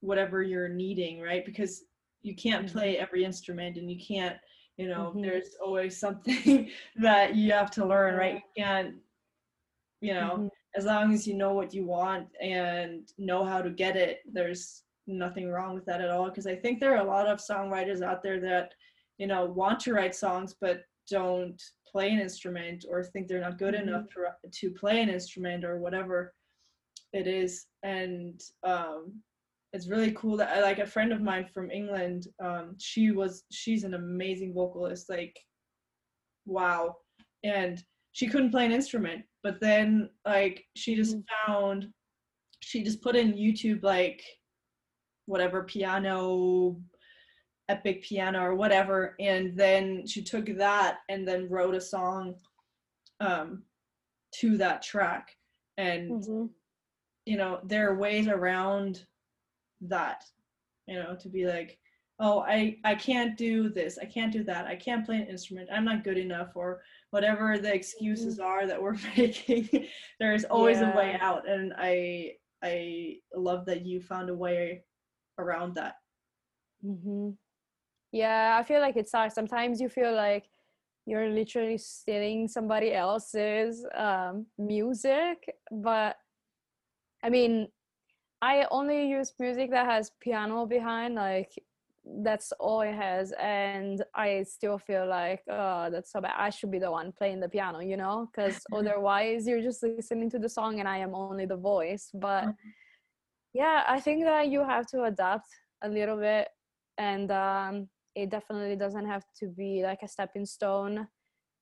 [0.00, 1.84] whatever you're needing right because
[2.22, 2.78] you can't mm-hmm.
[2.78, 4.36] play every instrument and you can't
[4.76, 5.22] you know mm-hmm.
[5.22, 8.94] there's always something that you have to learn right you can't
[10.00, 10.46] you know mm-hmm.
[10.76, 14.82] as long as you know what you want and know how to get it there's
[15.06, 18.02] nothing wrong with that at all because i think there are a lot of songwriters
[18.02, 18.72] out there that
[19.20, 23.58] you know want to write songs but don't play an instrument or think they're not
[23.58, 23.88] good mm-hmm.
[23.88, 26.32] enough to, to play an instrument or whatever
[27.12, 29.12] it is and um
[29.72, 33.44] it's really cool that I like a friend of mine from England um she was
[33.52, 35.38] she's an amazing vocalist like
[36.46, 36.96] wow
[37.44, 41.52] and she couldn't play an instrument but then like she just mm-hmm.
[41.52, 41.88] found
[42.60, 44.22] she just put in youtube like
[45.26, 46.76] whatever piano
[47.70, 52.34] epic piano or whatever and then she took that and then wrote a song
[53.20, 53.62] um
[54.34, 55.36] to that track
[55.78, 56.46] and mm-hmm.
[57.26, 59.04] you know there are ways around
[59.80, 60.24] that
[60.88, 61.78] you know to be like
[62.18, 65.68] oh i i can't do this i can't do that i can't play an instrument
[65.72, 68.46] i'm not good enough or whatever the excuses mm-hmm.
[68.46, 69.86] are that we're making
[70.18, 70.92] there's always yeah.
[70.92, 74.82] a way out and i i love that you found a way
[75.38, 75.94] around that
[76.84, 77.30] mm-hmm.
[78.12, 79.34] Yeah i feel like it sucks.
[79.34, 80.48] Sometimes you feel like
[81.06, 86.16] you're literally stealing somebody else's um, music but
[87.22, 87.68] i mean
[88.42, 91.52] i only use music that has piano behind like
[92.22, 96.32] that's all it has and i still feel like oh that's so bad.
[96.36, 98.28] I should be the one playing the piano you know?
[98.30, 102.44] Because otherwise you're just listening to the song and i am only the voice but
[102.44, 102.70] mm-hmm.
[103.52, 105.48] yeah i think that you have to adapt
[105.82, 106.48] a little bit
[106.98, 107.88] and um,
[108.22, 111.06] it definitely doesn't have to be like a stepping stone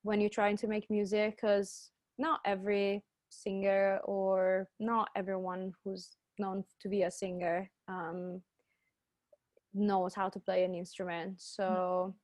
[0.02, 6.64] when you're trying to make music because not every singer or not everyone who's known
[6.80, 8.40] to be a singer um,
[9.74, 11.40] knows how to play an instrument mm.
[11.40, 12.14] so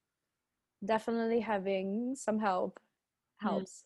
[0.85, 2.79] definitely having some help
[3.42, 3.49] mm.
[3.49, 3.85] helps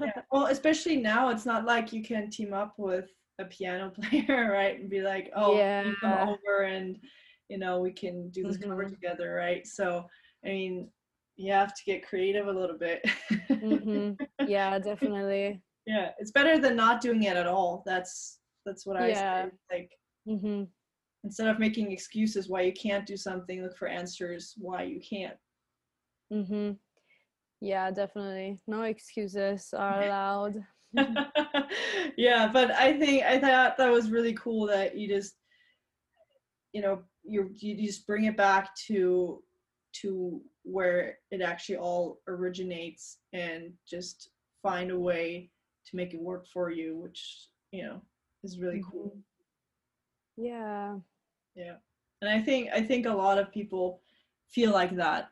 [0.00, 0.22] yeah.
[0.32, 4.80] well especially now it's not like you can team up with a piano player right
[4.80, 5.84] and be like oh yeah.
[6.00, 6.98] come over and
[7.48, 8.70] you know we can do this mm-hmm.
[8.70, 9.66] cover together right?
[9.66, 10.04] So
[10.44, 10.88] i mean
[11.36, 13.04] you have to get creative a little bit.
[13.50, 14.46] Mm-hmm.
[14.46, 15.60] yeah definitely.
[15.86, 17.82] Yeah it's better than not doing it at all.
[17.86, 19.44] That's that's what i yeah.
[19.44, 19.90] say like
[20.28, 20.64] mm-hmm.
[21.24, 25.36] instead of making excuses why you can't do something look for answers why you can't.
[26.32, 26.72] Mm-hmm.
[27.60, 28.60] Yeah definitely.
[28.66, 30.64] No excuses are allowed.
[32.16, 35.34] Yeah but i think i thought that was really cool that you just
[36.72, 39.42] you know you you just bring it back to
[39.92, 44.30] to where it actually all originates and just
[44.62, 45.50] find a way
[45.86, 48.00] to make it work for you which you know
[48.42, 48.90] is really mm-hmm.
[48.90, 49.16] cool
[50.36, 50.96] yeah
[51.54, 51.74] yeah
[52.22, 54.00] and i think i think a lot of people
[54.48, 55.28] feel like that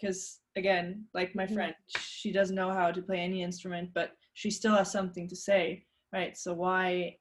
[0.00, 1.54] because again like my mm-hmm.
[1.54, 5.36] friend she doesn't know how to play any instrument but she still has something to
[5.36, 7.14] say right so why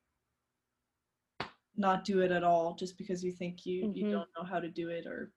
[1.78, 3.96] not do it at all just because you think you mm-hmm.
[3.96, 5.32] you don't know how to do it or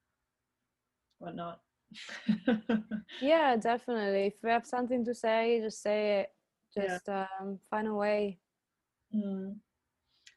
[1.18, 1.60] whatnot
[3.20, 6.28] yeah definitely if you have something to say just say it
[6.74, 7.26] just yeah.
[7.40, 8.38] um, find a way
[9.14, 9.54] mm.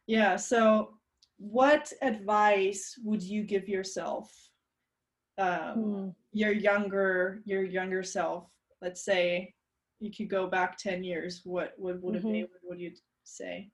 [0.08, 0.90] yeah so
[1.38, 4.32] what advice would you give yourself
[5.38, 6.16] um, mm.
[6.32, 8.50] your younger your younger self
[8.82, 9.54] let's say
[10.00, 12.28] you could go back 10 years what what would mm-hmm.
[12.28, 12.92] it be what would you
[13.24, 13.70] say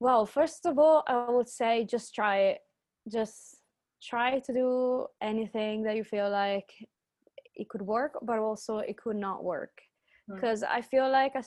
[0.00, 2.58] well first of all i would say just try it
[3.10, 3.56] just
[4.02, 6.70] try to do anything that you feel like
[7.54, 9.80] it could work but also it could not work
[10.34, 10.68] because mm.
[10.70, 11.44] i feel like a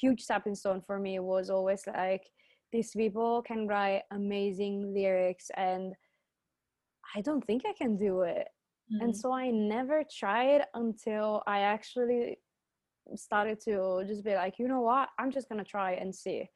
[0.00, 2.24] huge stepping stone for me was always like
[2.72, 5.94] these people can write amazing lyrics and
[7.16, 8.46] i don't think i can do it
[8.92, 9.04] mm-hmm.
[9.04, 12.38] and so i never tried until i actually
[13.16, 16.48] started to just be like, you know what, I'm just gonna try and see.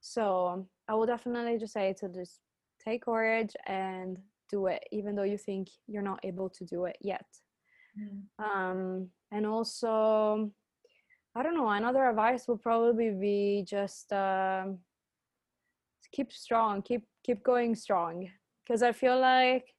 [0.00, 2.40] So I will definitely just say to just
[2.84, 4.18] take courage and
[4.50, 7.26] do it, even though you think you're not able to do it yet.
[7.98, 8.44] Mm.
[8.44, 10.50] Um, and also,
[11.34, 14.78] I don't know, another advice would probably be just um,
[16.12, 18.28] keep strong, keep keep going strong.
[18.64, 19.74] Because I feel like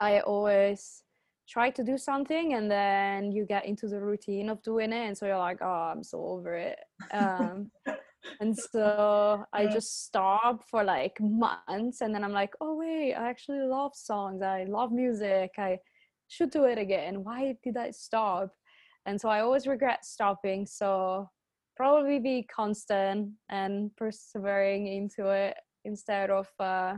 [0.00, 1.02] I always
[1.48, 5.18] try to do something and then you get into the routine of doing it and
[5.18, 6.78] so you're like oh i'm so over it
[7.12, 7.70] um,
[8.40, 13.28] and so i just stop for like months and then i'm like oh wait i
[13.28, 14.42] actually love songs.
[14.42, 15.52] I love music.
[15.58, 15.78] I
[16.28, 17.24] should do it again.
[17.24, 18.50] Why did i stop?
[19.06, 21.28] And so i always regret stopping so
[21.76, 26.94] probably be constant and persevering into it instead of uh,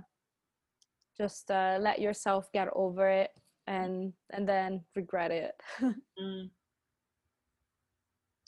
[1.16, 3.30] just uh, let yourself get over it
[3.66, 5.54] and and then regret it.
[6.20, 6.48] Mm.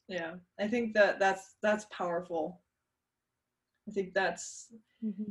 [0.08, 2.62] yeah i think that that's that's powerful
[3.88, 4.68] i think that's
[5.04, 5.30] mm-hmm.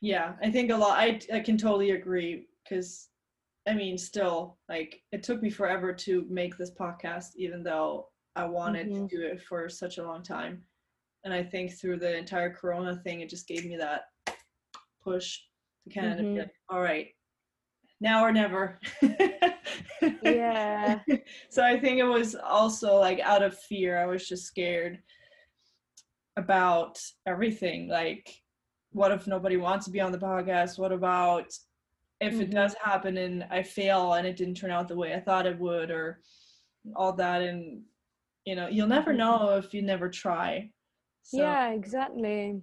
[0.00, 3.08] yeah i think a lot i i can totally agree because
[3.68, 8.44] i mean still like it took me forever to make this podcast even though i
[8.44, 9.06] wanted mm-hmm.
[9.06, 10.62] to do it for such a long time
[11.24, 14.02] and i think through the entire corona thing it just gave me that
[15.02, 15.38] push
[15.84, 16.26] to kind mm-hmm.
[16.26, 17.08] of be like, all right
[18.00, 18.78] now or never.
[20.22, 21.00] yeah.
[21.48, 23.98] So I think it was also like out of fear.
[23.98, 24.98] I was just scared
[26.40, 27.88] about everything.
[27.88, 28.28] Like,
[28.92, 30.78] what if nobody wants to be on the podcast?
[30.78, 31.46] What about
[32.20, 32.42] if mm-hmm.
[32.42, 35.46] it does happen and I fail and it didn't turn out the way I thought
[35.46, 36.20] it would, or
[36.96, 37.42] all that?
[37.42, 37.82] And,
[38.44, 39.18] you know, you'll never mm-hmm.
[39.18, 40.70] know if you never try.
[41.22, 41.38] So.
[41.38, 42.60] Yeah, exactly.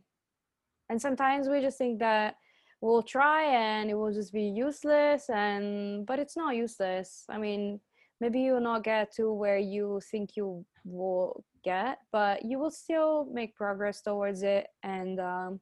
[0.90, 2.36] And sometimes we just think that
[2.82, 7.80] we'll try and it will just be useless and but it's not useless i mean
[8.22, 13.28] maybe you'll not get to where you think you will get but you will still
[13.40, 15.60] make progress towards it and um,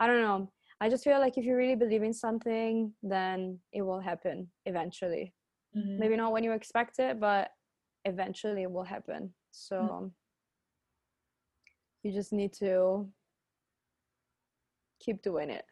[0.00, 0.50] i don't know
[0.80, 5.32] i just feel like if you really believe in something then it will happen eventually
[5.76, 5.98] mm-hmm.
[6.00, 7.48] maybe not when you expect it but
[8.04, 10.06] eventually it will happen so mm-hmm.
[12.02, 13.06] you just need to
[15.04, 15.64] keep doing it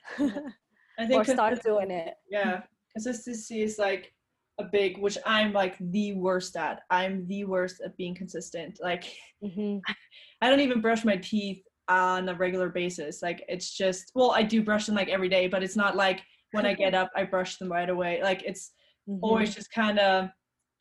[0.99, 2.15] I think or start doing it.
[2.29, 4.13] Yeah, consistency is like
[4.59, 6.83] a big, which I'm like the worst at.
[6.91, 8.79] I'm the worst at being consistent.
[8.83, 9.05] Like,
[9.43, 9.79] mm-hmm.
[10.43, 13.23] I don't even brush my teeth on a regular basis.
[13.23, 16.23] Like, it's just, well, I do brush them like every day, but it's not like
[16.53, 18.21] when I get up, I brush them right away.
[18.23, 18.73] Like, it's
[19.09, 19.21] mm-hmm.
[19.23, 20.29] always just kind of,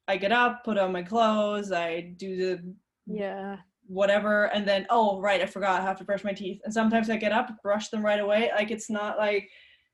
[0.07, 2.75] I get up, put on my clothes, I do the
[3.07, 3.55] yeah
[3.87, 7.09] whatever and then oh right i forgot i have to brush my teeth and sometimes
[7.09, 9.49] i get up brush them right away like it's not like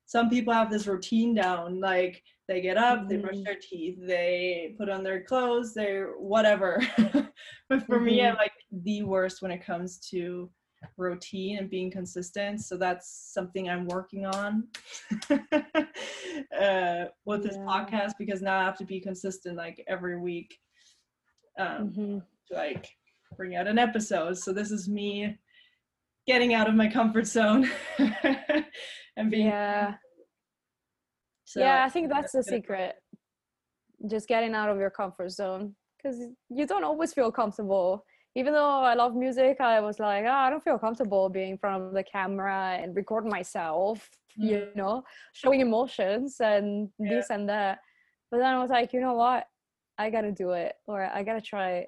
[0.06, 3.08] some people have this routine down like they get up mm-hmm.
[3.10, 3.44] they brush mm-hmm.
[3.44, 6.82] their teeth they put on their clothes they're whatever
[7.70, 8.06] but for mm-hmm.
[8.06, 8.52] me i'm like
[8.84, 10.50] the worst when it comes to
[10.98, 14.68] routine and being consistent so that's something i'm working on
[15.32, 20.58] uh, with this podcast because now i have to be consistent like every week
[21.58, 22.18] um, mm-hmm.
[22.48, 22.90] to like
[23.38, 25.38] bring out an episode so this is me
[26.28, 27.70] getting out of my comfort zone
[29.18, 29.96] and being yeah.
[31.46, 32.96] so yeah i think that's the secret.
[34.10, 35.76] Just getting out of your comfort zone.
[35.98, 38.04] Because you don't always feel comfortable.
[38.36, 41.58] Even though i love music i was like oh, i don't feel comfortable being in
[41.58, 44.50] front of the camera and recording myself mm.
[44.50, 47.10] you know showing emotions and yeah.
[47.10, 47.80] this and that.
[48.32, 49.46] But then i was like you know what?
[49.98, 51.88] I gotta do it or i gotta try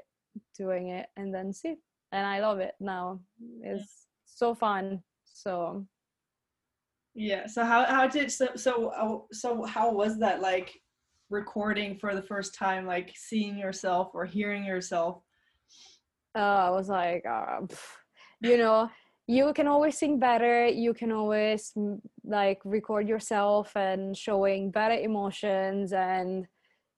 [0.58, 1.76] doing it and then see.
[2.12, 3.20] And i love it now.
[3.62, 5.02] It's so fun.
[5.26, 5.86] So
[7.16, 10.80] yeah so how how did so so uh, so how was that like
[11.30, 15.22] recording for the first time like seeing yourself or hearing yourself
[16.36, 17.62] uh, i was like uh,
[18.42, 18.90] you know
[19.28, 21.74] you can always sing better you can always
[22.26, 26.46] like record yourself and showing better emotions and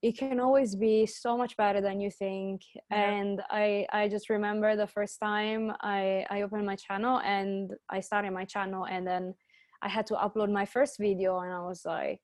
[0.04, 3.12] it can always be so much better than you think yeah.
[3.12, 8.00] and i i just remember the first time i i opened my channel and i
[8.00, 9.34] started my channel and then
[9.82, 12.22] i had to upload my first video and i was like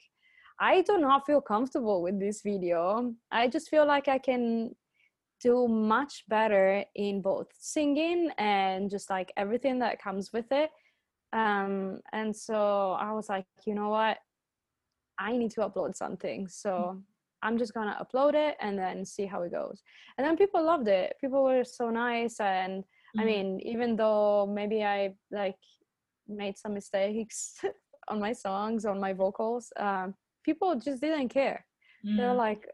[0.59, 4.73] i do not feel comfortable with this video i just feel like i can
[5.41, 10.69] do much better in both singing and just like everything that comes with it
[11.33, 14.17] um and so i was like you know what
[15.19, 17.01] i need to upload something so
[17.43, 19.83] I'm just gonna upload it and then see how it goes.
[20.17, 21.15] And then people loved it.
[21.19, 23.19] People were so nice, and mm-hmm.
[23.19, 25.57] I mean, even though maybe I like
[26.27, 27.55] made some mistakes
[28.07, 30.13] on my songs, on my vocals, um,
[30.43, 31.65] people just didn't care.
[32.05, 32.17] Mm-hmm.
[32.17, 32.67] They're like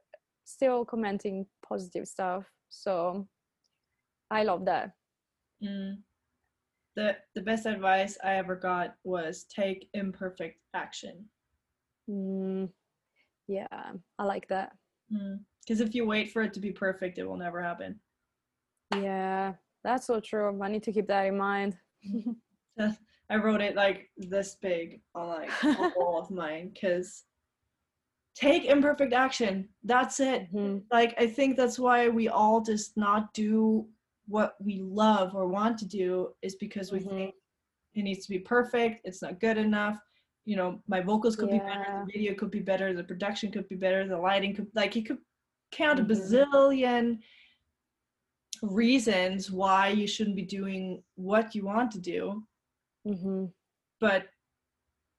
[0.46, 2.46] still commenting positive stuff.
[2.70, 3.28] So
[4.32, 4.92] I love that.
[5.64, 5.98] Mm.
[6.96, 11.26] The the best advice I ever got was take imperfect action.
[12.10, 12.70] Mm.
[13.48, 13.68] Yeah,
[14.20, 14.74] I like that.
[15.10, 15.88] Because mm.
[15.88, 18.00] if you wait for it to be perfect, it will never happen.
[18.96, 20.62] Yeah, that's so true.
[20.62, 21.78] I need to keep that in mind.
[23.30, 27.24] I wrote it like this big on like a wall of mine because
[28.36, 29.70] take imperfect action.
[29.84, 30.54] That's it.
[30.54, 30.80] Mm-hmm.
[30.92, 33.88] Like I think that's why we all just not do
[34.28, 37.10] what we love or want to do is because we mm-hmm.
[37.10, 37.36] think
[37.94, 39.02] it needs to be perfect.
[39.04, 40.00] It's not good enough.
[40.46, 41.60] You know, my vocals could yeah.
[41.60, 44.68] be better, the video could be better, the production could be better, the lighting could
[44.74, 45.20] like you could
[45.72, 46.12] count mm-hmm.
[46.12, 47.20] a bazillion
[48.64, 52.44] reasons why you shouldn't be doing what you want to do
[53.10, 53.46] mm-hmm.
[54.00, 54.28] but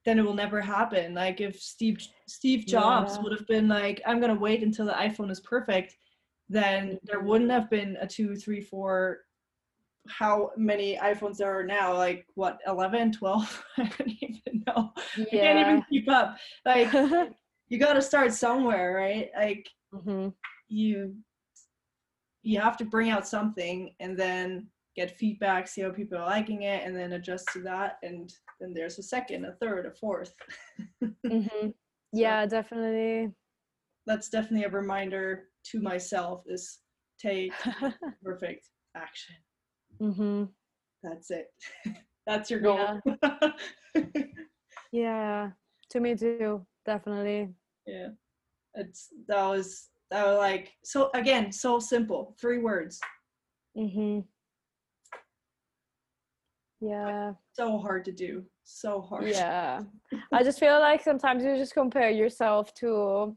[0.05, 3.22] then it will never happen like if steve steve jobs yeah.
[3.22, 5.97] would have been like i'm gonna wait until the iphone is perfect
[6.49, 7.28] then there mm-hmm.
[7.28, 9.18] wouldn't have been a two three four
[10.09, 15.24] how many iphones there are now like what 11 12 i don't even know yeah.
[15.24, 16.91] i can't even keep up like
[17.68, 20.28] you got to start somewhere right like mm-hmm.
[20.68, 21.14] you
[22.43, 24.66] you have to bring out something and then
[24.97, 27.99] get feedback, see how people are liking it, and then adjust to that.
[28.03, 30.34] And then there's a second, a third, a fourth.
[31.26, 31.68] mm-hmm.
[32.12, 33.32] Yeah, so definitely.
[34.07, 36.78] That's definitely a reminder to myself is
[37.20, 37.53] take
[38.24, 39.36] perfect action.
[40.01, 40.45] Mm-hmm.
[41.03, 41.47] That's it.
[42.26, 43.01] That's your goal.
[43.14, 44.03] Yeah.
[44.93, 45.51] yeah,
[45.91, 47.51] to me too, definitely.
[47.86, 48.09] Yeah.
[48.74, 52.36] It's that was that was like so again, so simple.
[52.41, 53.01] Three words.
[53.76, 54.20] Mm-hmm
[56.81, 57.33] yeah.
[57.53, 58.45] So hard to do.
[58.64, 59.28] So hard.
[59.28, 59.83] Yeah.
[60.33, 63.37] I just feel like sometimes you just compare yourself to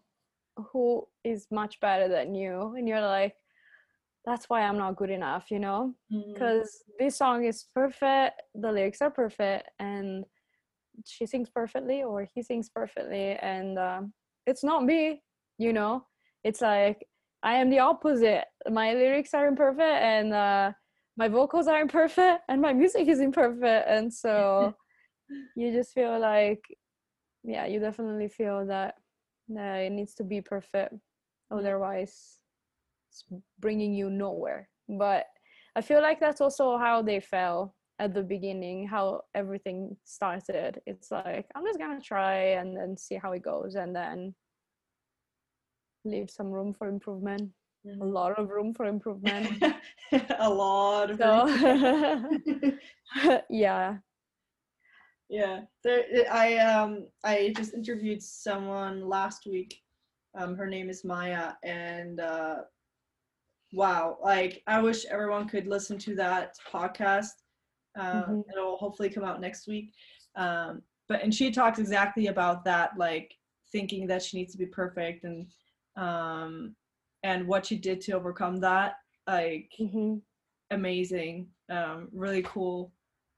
[0.57, 3.35] who is much better than you and you're like
[4.25, 5.93] that's why i'm not good enough you know?
[6.09, 7.05] Because mm-hmm.
[7.05, 10.25] this song is perfect the lyrics are perfect and
[11.05, 14.01] she sings perfectly or he sings perfectly and uh,
[14.45, 15.21] it's not me
[15.57, 16.05] you know?
[16.43, 17.05] It's like
[17.41, 18.45] i am the opposite.
[18.69, 20.71] My lyrics are imperfect and uh,
[21.17, 24.73] my vocals are imperfect and my music is imperfect and so
[25.55, 26.63] you just feel like
[27.43, 28.95] yeah you definitely feel that
[29.49, 30.93] it needs to be perfect.
[31.51, 31.59] Mm.
[31.59, 32.39] Otherwise
[33.09, 33.25] it's
[33.59, 34.69] bringing you nowhere.
[34.89, 35.25] But
[35.75, 40.81] i feel like that's also how they fell at the beginning how everything started.
[40.85, 44.33] It's like i'm just gonna try and then see how it goes and then
[46.05, 47.51] leave some room for improvement.
[47.85, 49.61] A lot of room for improvement.
[50.39, 52.77] A lot of so,
[53.49, 53.97] yeah.
[55.29, 55.61] Yeah.
[55.83, 59.79] There i um i just interviewed someone last week.
[60.37, 62.55] Um her name is maya and uh
[63.73, 67.41] wow like i wish everyone could listen to that podcast
[67.97, 68.39] um mm-hmm.
[68.51, 69.91] it'll hopefully come out next week.
[70.35, 73.33] Um but and she talks exactly about that like
[73.71, 75.47] thinking that she needs to be perfect and
[75.97, 76.75] um
[77.23, 78.95] and what she did to overcome that
[79.27, 80.15] like mm-hmm.
[80.71, 82.91] amazing um really cool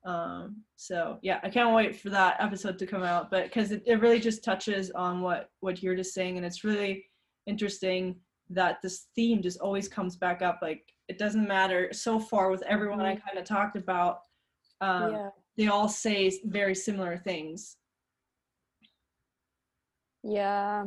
[0.05, 3.81] um so yeah i can't wait for that episode to come out but because it,
[3.85, 7.05] it really just touches on what what you're just saying and it's really
[7.47, 8.15] interesting
[8.49, 12.63] that this theme just always comes back up like it doesn't matter so far with
[12.63, 13.07] everyone mm-hmm.
[13.07, 14.19] i kind of talked about
[14.81, 15.29] um yeah.
[15.57, 17.77] they all say very similar things
[20.23, 20.85] yeah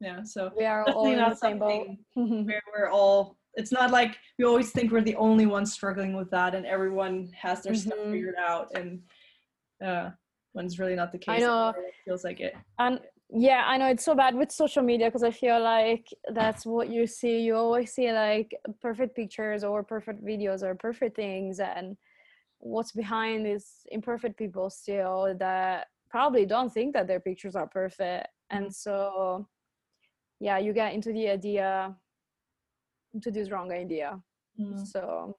[0.00, 4.16] yeah so we are all in the same boat where we're all it's not like
[4.38, 7.90] we always think we're the only ones struggling with that and everyone has their mm-hmm.
[7.90, 9.00] stuff figured out and
[9.84, 10.10] uh
[10.52, 11.68] when it's really not the case I know.
[11.70, 13.00] it feels like it and
[13.32, 16.88] yeah i know it's so bad with social media because i feel like that's what
[16.88, 21.96] you see you always see like perfect pictures or perfect videos or perfect things and
[22.58, 28.26] what's behind is imperfect people still that probably don't think that their pictures are perfect
[28.50, 28.72] and mm-hmm.
[28.72, 29.46] so
[30.40, 31.94] yeah you get into the idea
[33.14, 34.18] into this wrong idea
[34.58, 34.86] mm.
[34.86, 35.36] so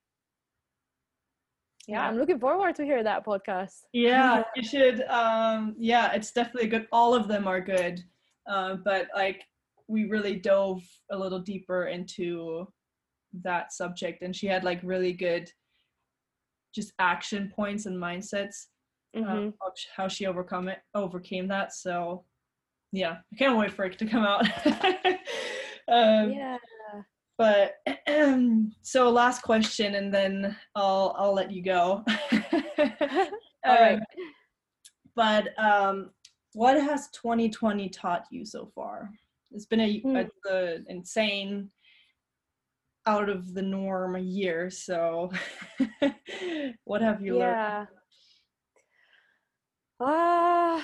[1.87, 6.31] yeah, yeah, i'm looking forward to hear that podcast yeah you should um yeah it's
[6.31, 8.01] definitely good all of them are good
[8.49, 9.43] uh, but like
[9.87, 10.81] we really dove
[11.11, 12.67] a little deeper into
[13.43, 15.49] that subject and she had like really good
[16.73, 18.67] just action points and mindsets
[19.15, 19.47] um, mm-hmm.
[19.47, 22.23] of how she overcome it overcame that so
[22.91, 24.45] yeah, I can't wait for it to come out.
[25.87, 26.57] um, yeah.
[27.37, 27.75] But
[28.81, 32.03] so last question, and then I'll I'll let you go.
[33.65, 33.99] All right.
[34.13, 34.25] Um,
[35.15, 36.09] but um,
[36.53, 39.11] what has 2020 taught you so far?
[39.51, 40.15] It's been a, hmm.
[40.15, 41.69] a, a insane
[43.05, 44.69] out of the norm year.
[44.69, 45.31] So,
[46.85, 47.85] what have you yeah.
[49.99, 50.79] learned?
[50.79, 50.81] Uh,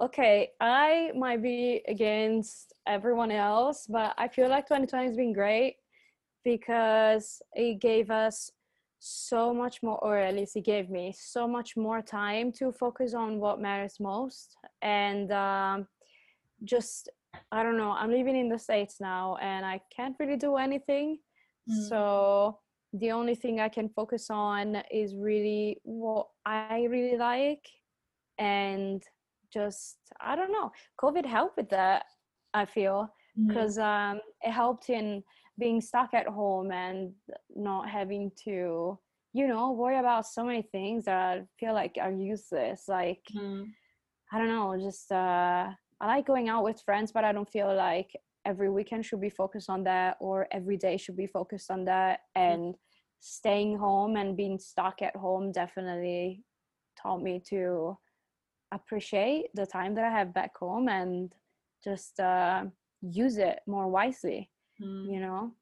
[0.00, 5.76] okay, I might be against everyone else, but I feel like 2020 has been great
[6.44, 8.50] because it gave us
[8.98, 13.14] so much more, or at least it gave me so much more time to focus
[13.14, 14.56] on what matters most.
[14.82, 15.86] And um,
[16.64, 17.10] just,
[17.52, 21.18] I don't know, I'm living in the States now and I can't really do anything.
[21.70, 21.88] Mm.
[21.88, 22.58] So
[22.94, 27.66] the only thing I can focus on is really what I really like.
[28.38, 29.02] And
[29.54, 32.04] just, I don't know, COVID helped with that,
[32.52, 33.08] I feel,
[33.46, 34.12] because mm.
[34.12, 35.22] um, it helped in
[35.58, 37.12] being stuck at home and
[37.54, 38.98] not having to
[39.34, 43.66] you know worry about so many things that I feel like are useless like mm.
[44.32, 45.68] i don't know just uh
[46.00, 48.10] i like going out with friends but i don't feel like
[48.46, 52.20] every weekend should be focused on that or every day should be focused on that
[52.36, 52.78] and mm.
[53.20, 56.42] staying home and being stuck at home definitely
[57.00, 57.96] taught me to
[58.74, 61.32] appreciate the time that i have back home and
[61.82, 62.64] just uh
[63.02, 64.50] use it more wisely
[64.82, 65.12] mm.
[65.12, 65.52] you know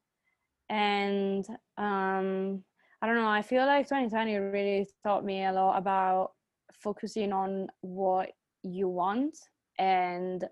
[0.69, 1.45] and
[1.77, 2.63] um
[3.01, 6.31] i don't know i feel like 2020 really taught me a lot about
[6.73, 8.31] focusing on what
[8.63, 9.37] you want
[9.77, 10.45] and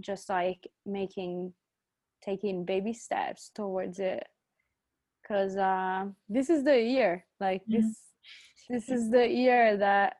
[0.00, 1.52] just like making
[2.22, 4.24] taking baby steps towards it
[5.22, 7.82] because uh, this is the year like mm-hmm.
[7.82, 8.00] this
[8.68, 10.16] this is the year that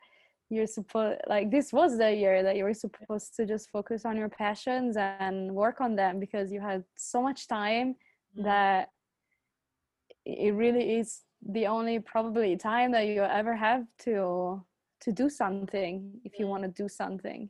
[0.50, 4.16] you're supposed like this was the year that you were supposed to just focus on
[4.16, 8.44] your passions and work on them because you had so much time mm-hmm.
[8.44, 8.88] that
[10.24, 14.62] it really is the only probably time that you ever have to
[15.00, 17.48] to do something if you want to do something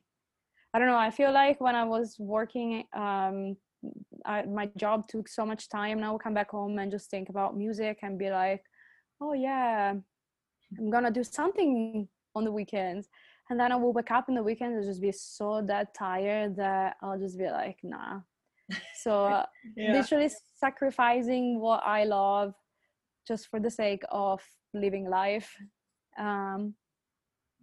[0.74, 3.57] i don't know i feel like when i was working um
[4.26, 7.28] I, my job took so much time now i come back home and just think
[7.28, 8.62] about music and be like
[9.20, 9.94] oh yeah
[10.78, 12.09] i'm gonna do something
[12.39, 13.09] on the weekends
[13.51, 16.57] and then i will wake up in the weekends and just be so that tired
[16.57, 18.20] that i'll just be like nah
[19.03, 19.93] so uh, yeah.
[19.93, 22.55] literally sacrificing what i love
[23.26, 24.41] just for the sake of
[24.74, 25.55] living life
[26.18, 26.74] um,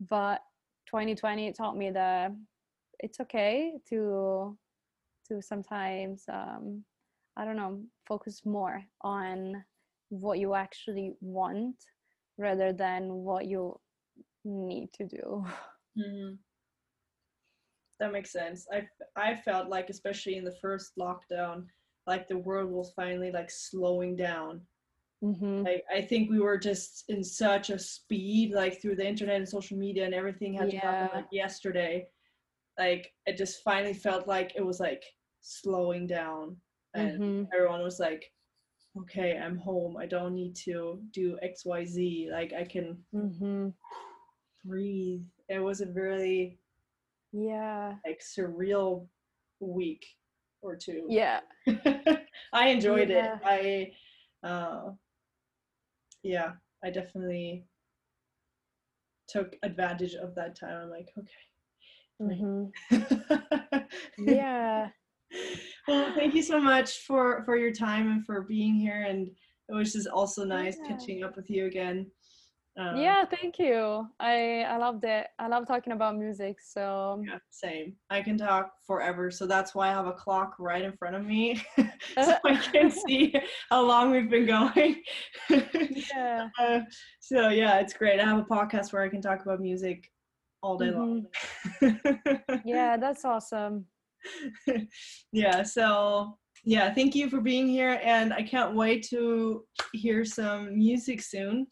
[0.10, 0.42] but
[0.88, 2.32] 2020 taught me that
[3.00, 4.58] it's okay to
[5.28, 6.84] to sometimes um,
[7.38, 9.64] i don't know focus more on
[10.10, 11.76] what you actually want
[12.38, 13.78] rather than what you
[14.46, 15.46] need to do.
[15.98, 16.36] Mm-hmm.
[18.00, 18.68] That makes sense.
[18.72, 21.66] I I felt like especially in the first lockdown,
[22.08, 24.62] like the world was finally like slowing down.
[25.24, 25.64] Mm-hmm.
[25.64, 29.48] Like I think we were just in such a speed, like through the internet and
[29.48, 30.82] social media and everything had yeah.
[30.82, 32.06] to happen like yesterday.
[32.78, 35.04] Like it just finally felt like it was like
[35.42, 36.58] slowing down,
[36.94, 37.44] and mm-hmm.
[37.56, 38.30] everyone was like,
[39.00, 39.96] "Okay, I'm home.
[39.96, 42.30] I don't need to do X, Y, Z.
[42.32, 42.98] Like I can."
[44.66, 45.24] Breathe.
[45.50, 46.58] It was a really
[47.32, 49.08] yeah like surreal
[49.60, 50.06] week
[50.62, 51.06] or two.
[51.08, 51.42] Yeah.
[52.54, 53.38] I enjoyed yeah.
[53.44, 53.92] it.
[54.44, 54.92] I uh
[56.24, 56.54] yeah,
[56.84, 57.66] I definitely
[59.28, 60.84] took advantage of that time.
[60.84, 61.30] I'm like, okay.
[62.22, 63.78] Mm-hmm.
[64.28, 64.90] yeah.
[65.88, 69.30] Well, thank you so much for for your time and for being here and
[69.68, 70.90] it was just also nice yeah.
[70.90, 72.08] catching up with you again.
[72.78, 74.06] Um, yeah, thank you.
[74.20, 75.28] I I loved it.
[75.40, 76.58] I love talking about music.
[76.60, 77.96] So yeah, same.
[78.10, 79.32] I can talk forever.
[79.32, 82.92] So that's why I have a clock right in front of me, so I can
[82.92, 83.34] see
[83.70, 85.02] how long we've been going.
[85.50, 86.50] yeah.
[86.60, 86.80] Uh,
[87.20, 88.20] so yeah, it's great.
[88.20, 90.10] I have a podcast where I can talk about music
[90.62, 91.00] all day mm-hmm.
[91.82, 92.62] long.
[92.66, 93.86] yeah, that's awesome.
[95.32, 95.64] yeah.
[95.64, 99.64] So yeah, thank you for being here, and I can't wait to
[99.94, 101.68] hear some music soon.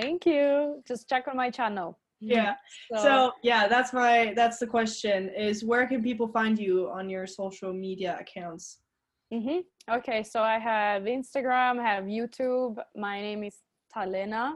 [0.00, 0.82] Thank you.
[0.86, 1.98] Just check on my channel.
[2.20, 2.54] Yeah.
[2.92, 7.10] So, so, yeah, that's my that's the question is where can people find you on
[7.10, 8.78] your social media accounts?
[9.34, 9.60] Mm-hmm.
[9.96, 12.76] Okay, so I have Instagram, I have YouTube.
[12.94, 13.56] My name is
[13.94, 14.54] Thalena.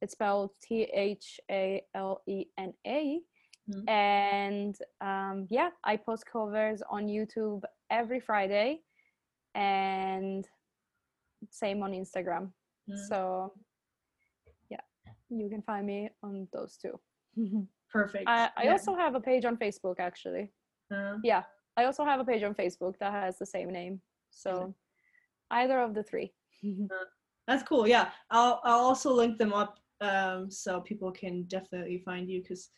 [0.00, 3.20] It's spelled T H A L E N A.
[3.68, 3.88] Mm-hmm.
[3.88, 8.80] And um, yeah, I post covers on YouTube every Friday
[9.54, 10.46] and
[11.50, 12.52] same on Instagram.
[12.88, 13.06] Mm-hmm.
[13.08, 13.52] So
[15.40, 16.98] you can find me on those two.
[17.90, 18.24] Perfect.
[18.26, 18.72] I, I yeah.
[18.72, 20.50] also have a page on Facebook actually.
[20.92, 21.42] Uh, yeah,
[21.76, 24.00] I also have a page on Facebook that has the same name.
[24.30, 24.74] So
[25.50, 26.32] either of the three.
[26.66, 27.04] uh,
[27.46, 27.86] that's cool.
[27.86, 32.70] Yeah, I'll I'll also link them up um, so people can definitely find you because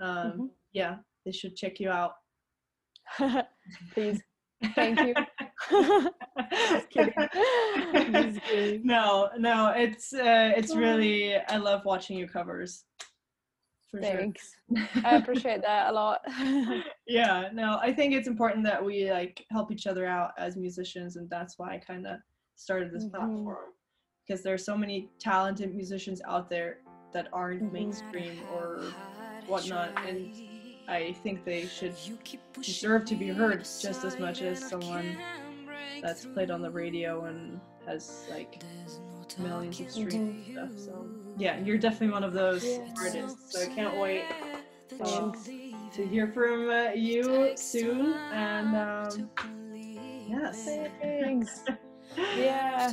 [0.00, 0.46] um, mm-hmm.
[0.72, 2.12] yeah, they should check you out.
[3.94, 4.20] Please.
[4.74, 6.10] Thank you.
[6.50, 7.14] Just kidding.
[8.12, 8.86] Just kidding.
[8.86, 12.84] No, no, it's uh, it's really I love watching your covers.
[14.00, 14.56] Thanks.
[14.76, 14.88] Sure.
[15.04, 16.20] I appreciate that a lot.
[17.06, 21.16] yeah, no, I think it's important that we like help each other out as musicians,
[21.16, 22.18] and that's why I kind of
[22.56, 23.16] started this mm-hmm.
[23.16, 23.56] platform
[24.26, 26.78] because there are so many talented musicians out there
[27.12, 27.72] that aren't mm-hmm.
[27.72, 28.82] mainstream or
[29.46, 30.34] whatnot, and
[30.88, 31.94] I think they should
[32.60, 35.16] deserve to be heard just as much as someone
[36.02, 38.62] that's played on the radio and has like
[39.38, 40.70] millions of streams and stuff.
[40.76, 42.90] So yeah, you're definitely one of those yes.
[42.98, 43.52] artists.
[43.52, 44.24] So I can't wait
[45.00, 45.32] uh,
[45.92, 48.14] to hear from uh, you soon.
[48.32, 49.30] And um,
[50.28, 50.64] yes,
[51.00, 51.64] thanks.
[52.36, 52.92] yeah.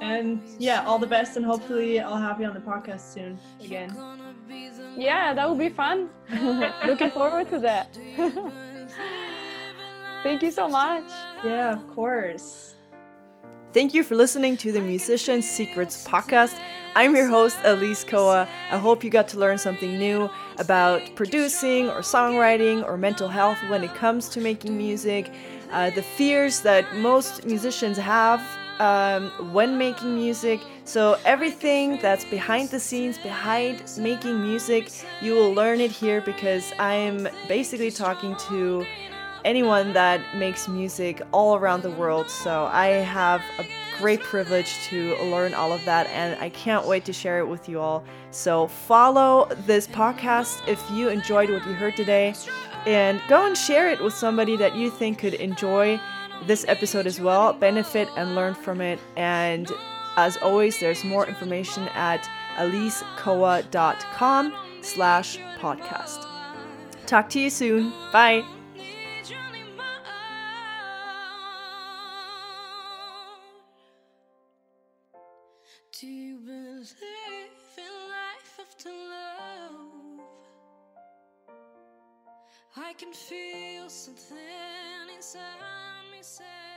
[0.00, 3.96] And yeah, all the best, and hopefully I'll have you on the podcast soon again.
[4.96, 6.10] Yeah, that would be fun.
[6.86, 7.96] Looking forward to that.
[10.22, 11.10] Thank you so much.
[11.44, 12.74] Yeah, of course.
[13.72, 16.56] Thank you for listening to the Musician Secrets podcast.
[16.94, 18.46] I'm your host, Elise Koa.
[18.70, 23.58] I hope you got to learn something new about producing or songwriting or mental health
[23.68, 25.32] when it comes to making music,
[25.72, 28.40] uh, the fears that most musicians have
[28.78, 30.60] um, when making music.
[30.84, 34.90] So, everything that's behind the scenes, behind making music,
[35.22, 38.84] you will learn it here because I am basically talking to
[39.44, 42.30] anyone that makes music all around the world.
[42.30, 43.66] So, I have a
[43.98, 47.68] great privilege to learn all of that, and I can't wait to share it with
[47.68, 48.04] you all.
[48.30, 52.34] So, follow this podcast if you enjoyed what you heard today,
[52.86, 56.00] and go and share it with somebody that you think could enjoy
[56.46, 58.98] this episode as well, benefit and learn from it.
[59.16, 59.70] And
[60.16, 66.26] as always, there's more information at elisekoa.com slash podcast.
[67.06, 67.92] Talk to you soon.
[68.12, 68.61] Bye.
[82.92, 84.36] I can feel something
[85.16, 85.40] inside
[86.12, 86.71] me say